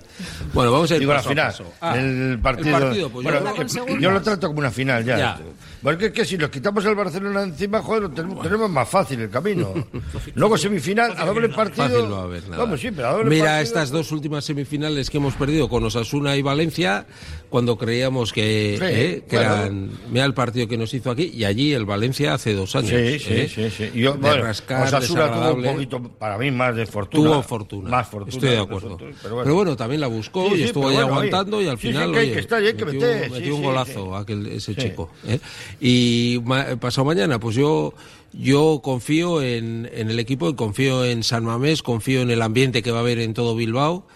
[0.52, 1.54] Bueno, vamos a ir Digo, la final.
[1.80, 3.10] Ah, el partido.
[3.10, 5.16] pues bueno, yo, lo trato como una final ya.
[5.16, 5.38] ya.
[5.82, 9.74] Porque es que si nos quitamos el Barcelona encima, joder, tenemos, más fácil el camino.
[10.34, 11.88] Luego semifinal, a doble partido.
[11.88, 12.62] Fácil no va a haber nada.
[12.62, 16.36] Vamos, sí, pero a doble Mira estas dos últimas semifinales que hemos perdido con Osasuna
[16.36, 17.06] y Valencia,
[17.48, 19.90] cuando creíamos que, eh, que eran.
[20.10, 22.90] Mira el partido que nos hizo aquí, y allí el Valencia hace dos años.
[22.90, 23.48] Sí, sí, ¿eh?
[23.52, 23.70] sí.
[23.70, 23.90] sí.
[23.94, 27.30] Yo, bueno, Osasuna tuvo un poquito, para mí, más de fortuna.
[27.30, 27.90] Tuvo fortuna.
[27.90, 28.34] Más fortuna.
[28.34, 28.98] Estoy de acuerdo.
[29.22, 29.76] pero, bueno.
[29.76, 32.14] también la buscó y estuvo ahí aguantando y al final.
[32.14, 35.10] Oye, que está, hay que metió, meter, metió un golazo aquel, ese chico.
[35.26, 35.40] ¿eh?
[35.80, 36.38] Y
[36.80, 37.94] pasado mañana, pues yo
[38.32, 42.90] yo confío en, en, el equipo confío en San Mamés, confío en el ambiente que
[42.90, 44.06] va a haber en todo Bilbao.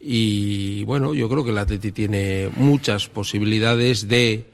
[0.00, 4.44] Y bueno, yo creo que el Atleti tiene muchas posibilidades de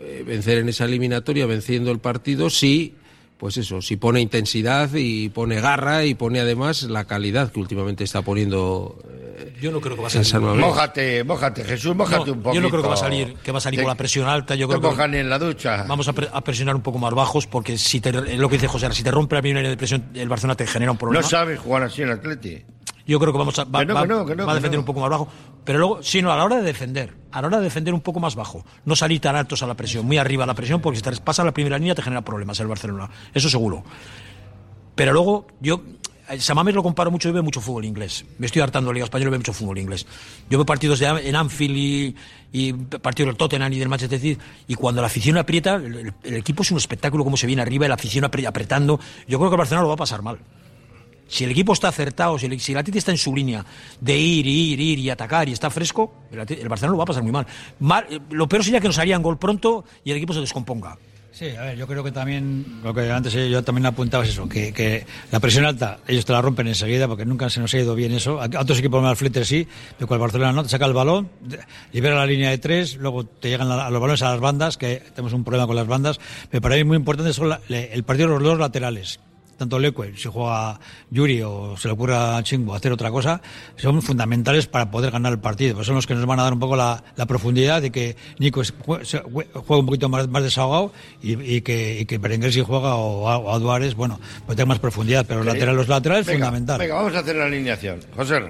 [0.00, 2.94] eh, vencer en esa eliminatoria, venciendo el partido, si
[3.40, 8.04] pues eso, si pone intensidad y pone garra y pone además la calidad que últimamente
[8.04, 8.98] está poniendo.
[9.38, 10.60] Eh, yo no creo que va a salir.
[10.60, 12.54] Mójate, mójate, Jesús, mójate un poco.
[12.54, 14.54] Yo no creo que va a salir, que va a salir con la presión alta.
[14.56, 15.86] Yo creo que en la ducha.
[15.88, 19.02] Vamos a, presionar un poco más bajos porque si te, lo que dice José, si
[19.02, 21.22] te rompe la primera de presión, el Barcelona te genera un problema.
[21.22, 22.62] No sabes jugar así el Atleti.
[23.10, 25.26] Yo creo que vamos a, va, a defender un poco más bajo.
[25.64, 28.02] Pero luego, sí, no, a la hora de defender, a la hora de defender un
[28.02, 28.64] poco más bajo.
[28.84, 31.10] No salir tan altos a la presión, muy arriba a la presión, porque si te
[31.16, 33.10] pasa la primera línea te genera problemas el Barcelona.
[33.34, 33.82] Eso seguro.
[34.94, 35.82] Pero luego, yo,
[36.38, 38.24] Samames lo comparo mucho y ve mucho fútbol inglés.
[38.38, 40.06] Me estoy hartando de la Liga Española y ve mucho fútbol inglés.
[40.48, 42.16] Yo veo partidos de, en Anfield y,
[42.52, 46.36] y partidos del Tottenham y del Manchester City y cuando la afición aprieta, el, el
[46.36, 49.00] equipo es un espectáculo como se viene arriba, la afición apretando.
[49.26, 50.38] Yo creo que el Barcelona lo va a pasar mal.
[51.30, 53.64] Si el equipo está acertado, si el, si está en su línea
[54.00, 57.22] de ir, ir, ir y atacar y está fresco, el, Barcelona lo va a pasar
[57.22, 57.46] muy mal.
[57.78, 58.04] mal.
[58.30, 60.98] Lo peor sería que nos harían gol pronto y el equipo se descomponga.
[61.30, 64.48] Sí, a ver, yo creo que también, lo que antes yo también apuntaba es eso,
[64.48, 67.94] que, la presión alta, ellos te la rompen enseguida, porque nunca se nos ha ido
[67.94, 68.40] bien eso.
[68.40, 71.30] A otros equipos más fletes sí, pero el Barcelona no, te saca el balón,
[71.92, 75.00] libera la línea de tres, luego te llegan a los balones a las bandas, que
[75.14, 76.18] tenemos un problema con las bandas.
[76.50, 77.30] Pero para mí muy importante
[77.68, 79.20] el partido de los dos laterales
[79.60, 80.80] tanto Leque, si juega
[81.10, 83.42] Yuri o se le ocurre a Chingbo hacer otra cosa,
[83.76, 85.74] son fundamentales para poder ganar el partido.
[85.74, 88.16] Pues son los que nos van a dar un poco la, la profundidad de que
[88.38, 89.20] Nico juegue
[89.68, 93.54] un poquito más, más desahogado y, y, que, y que Berenguer si juega o, o
[93.54, 95.26] a Duárez, bueno, pues tenga más profundidad.
[95.28, 95.52] Pero okay.
[95.52, 96.78] lateral, los laterales, venga, fundamental.
[96.78, 98.00] Venga, vamos a hacer la alineación.
[98.16, 98.40] José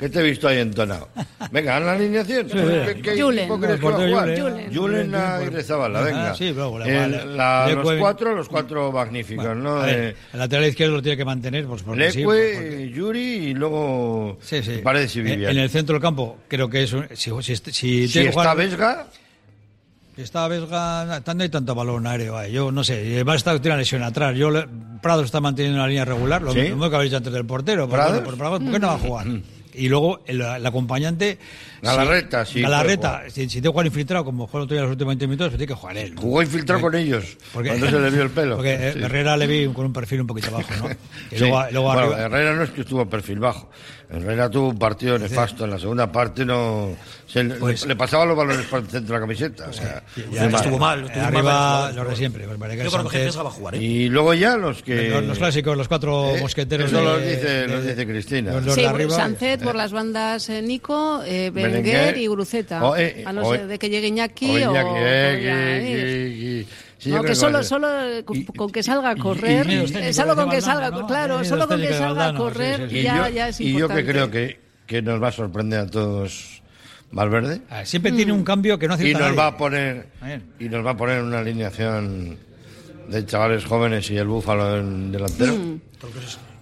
[0.00, 1.08] ¿Qué te he visto ahí entonado?
[1.52, 2.48] Venga, haz la alineación.
[2.48, 3.38] Sí, ¿Qué, qué Julen.
[3.40, 4.40] equipo crees que va a jugar?
[4.40, 4.70] Julen.
[4.72, 4.78] Y
[5.98, 6.30] venga.
[6.30, 9.82] Ah, sí, luego, la, El, la, los cuatro, los cuatro magníficos, bueno, ¿no?
[9.82, 12.90] Ver, Eh, el lateral izquierdo lo tiene que mantener, pues porque Leque, sí, porque...
[12.94, 14.78] Yuri y luego sí, sí.
[14.82, 15.50] Paredes y En, Vivian.
[15.52, 18.56] en el centro del campo, creo que es si, si, si, si que está jugar-
[18.56, 19.06] Vesga,
[20.16, 22.36] Si está Vesga, no hay tanto balón aéreo.
[22.38, 22.52] ahí.
[22.52, 24.34] Yo no sé, y además está tiene una lesión atrás.
[24.36, 24.66] Yo, le-
[25.02, 26.60] Prado está manteniendo una línea regular, lo ¿Sí?
[26.60, 27.86] mismo que habéis dicho antes del portero.
[27.86, 29.26] bueno, por, Prado, ¿por qué no va a jugar?
[29.80, 31.38] Y luego el, acompañante.
[31.82, 35.10] Galarreta, sí, Galarreta, si, si que jugar infiltrado, como juega el otro día los últimos
[35.12, 36.14] 20 minutos, pues tiene que jugar él.
[36.16, 37.36] jugó infiltrado con ellos.
[37.52, 38.56] Porque- cuando se le vio el pelo.
[38.56, 38.98] Porque eh, Sí.
[39.02, 40.88] Herrera le vi con un perfil un poquito bajo, ¿no?
[41.30, 41.40] Y Sí.
[41.40, 42.20] luego, luego Bueno, arriba.
[42.26, 43.70] Herrera no es que estuvo perfil bajo.
[44.12, 45.64] Herrera tuvo un partido nefasto.
[45.64, 46.88] En la segunda parte no.
[47.28, 49.68] se le, Pues- le pasaba los balones por el centro de la camiseta.
[49.68, 50.02] O sea,
[50.32, 52.44] Ya estuvo mal, estuvo arriba mal, los de siempre.
[52.44, 53.78] Pues, Yo creo que va a jugar, ¿eh?
[53.82, 55.10] Y luego ya los que.
[55.10, 56.88] los, los clásicos, los cuatro Eh, mosqueteros.
[56.90, 58.52] eso de- los dice, de- los dice Cristina.
[58.54, 59.14] los- los Sí, de arriba.
[59.14, 62.84] Sánchez por las bandas eh, Nico, eh, Berenguer y Guruceta.
[62.84, 64.56] o, eh, a no ser de que llegue Iñaki o o...
[64.72, 66.66] Iñaki, o eh, ya, que- eh.
[66.98, 70.12] sí, No, solo, solo eh, con, Y- con que salga a y- correr, y eh,
[70.12, 73.34] solo con que salga, claro, solo con que salga a correr sí, Y ya, yo,
[73.34, 76.62] ya es y yo que creo que, que nos va a sorprender a todos
[77.12, 77.62] Valverde.
[77.70, 80.06] Ah, Siempre tiene un cambio que no y acierta nos va a poner
[80.60, 82.36] y nos va a poner una alineación
[83.08, 85.80] de chavales jóvenes y el búfalo en delantero Mm.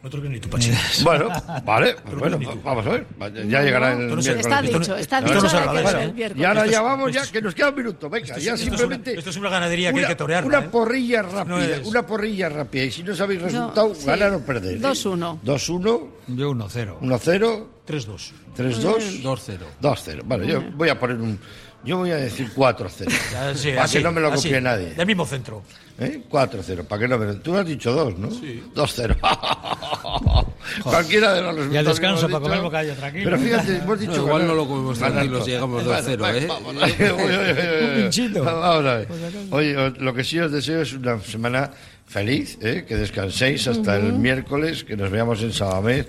[0.03, 0.71] No te lo ni tú, Pachi.
[1.03, 1.29] bueno
[1.65, 3.07] vale pues bueno vamos a ver
[3.49, 4.21] ya llegará el no.
[4.21, 6.33] Está dicho, está dicho es ¿eh?
[6.37, 8.61] y ahora ya es- vamos ya que nos queda un minuto venga Esto ya es-
[8.61, 10.69] esto es simplemente una- esto es una ganadería que hay una- que torearla, una ¿eh?
[10.71, 14.07] porrilla rápida No es- una porrilla rápida y si no sabéis resultado sí.
[14.07, 14.81] ganar o perder ¿eh?
[14.81, 15.41] 2-1.
[15.43, 16.99] 2-1 Yo 1-0.
[17.01, 18.33] 1-0 3-2.
[18.57, 19.59] 3-2 2-0.
[19.81, 21.39] 2-0 vale yo voy a poner un
[21.85, 24.61] yo voy a decir 4-0 Ya, sí, para así, que no me lo así, copie
[24.61, 25.63] nadie Del mismo centro.
[26.01, 26.23] ¿Eh?
[26.31, 27.35] 4-0, para que no me...
[27.35, 28.31] Tú has dicho 2, ¿no?
[28.31, 28.63] Sí.
[28.75, 29.17] 2-0.
[30.83, 31.73] Cualquiera de los.
[31.73, 33.25] Y al descanso, para comer bocadillo tranquilo.
[33.25, 34.13] Pero fíjate, hemos dicho.
[34.13, 36.89] No, igual no lo comemos tranquilo si llegamos Bueno, 2-0, bueno, ¿eh?
[36.89, 37.85] oye, oye, oye, oye.
[37.97, 38.45] Un pinchito.
[38.45, 39.09] Vamos a ver.
[39.51, 41.71] Oye, os- lo que sí os deseo es una semana
[42.09, 42.85] feliz, ¿eh?
[42.89, 46.07] que descanséis hasta el miércoles, que nos veamos en Sabamés,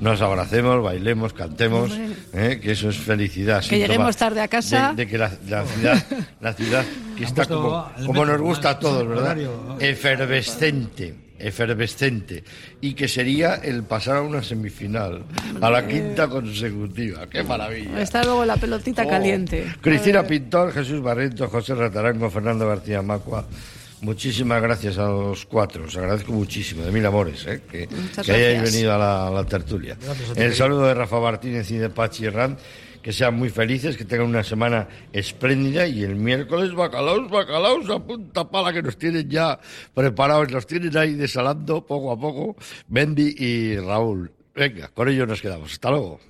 [0.00, 1.92] nos abracemos, bailemos, cantemos,
[2.32, 2.58] ¿eh?
[2.60, 3.58] que eso es felicidad.
[3.60, 4.90] Que síntoma lleguemos tarde a casa.
[4.96, 6.06] De, de que la, la ciudad,
[6.40, 6.84] la ciudad
[7.18, 9.36] que está como, como nos gusta a todos, ¿verdad?
[9.78, 12.42] Efervescente, efervescente.
[12.80, 15.24] Y que sería el pasar a una semifinal,
[15.60, 17.28] a la quinta consecutiva.
[17.28, 18.00] ¡Qué maravilla!
[18.00, 19.08] Está luego la pelotita Oh.
[19.08, 19.66] caliente.
[19.80, 23.44] Cristina Pintor, Jesús Barreto, José Ratarango, Fernando García Macua.
[24.02, 27.62] Muchísimas gracias a los cuatro, os agradezco muchísimo, de mil amores, ¿eh?
[27.70, 27.88] que,
[28.18, 29.96] hayáis venido a la, a la tertulia.
[30.34, 32.58] El saludo de Rafa Martínez y de Pachi Herrán,
[33.00, 38.00] que sean muy felices, que tengan una semana espléndida y el miércoles bacalaos, bacalaos a
[38.00, 39.60] punta pala que nos tienen ya
[39.94, 42.56] preparados, nos tienen ahí desalando poco a poco
[42.88, 44.32] Bendy y Raúl.
[44.52, 45.72] Venga, con ello nos quedamos.
[45.72, 46.20] Hasta luego.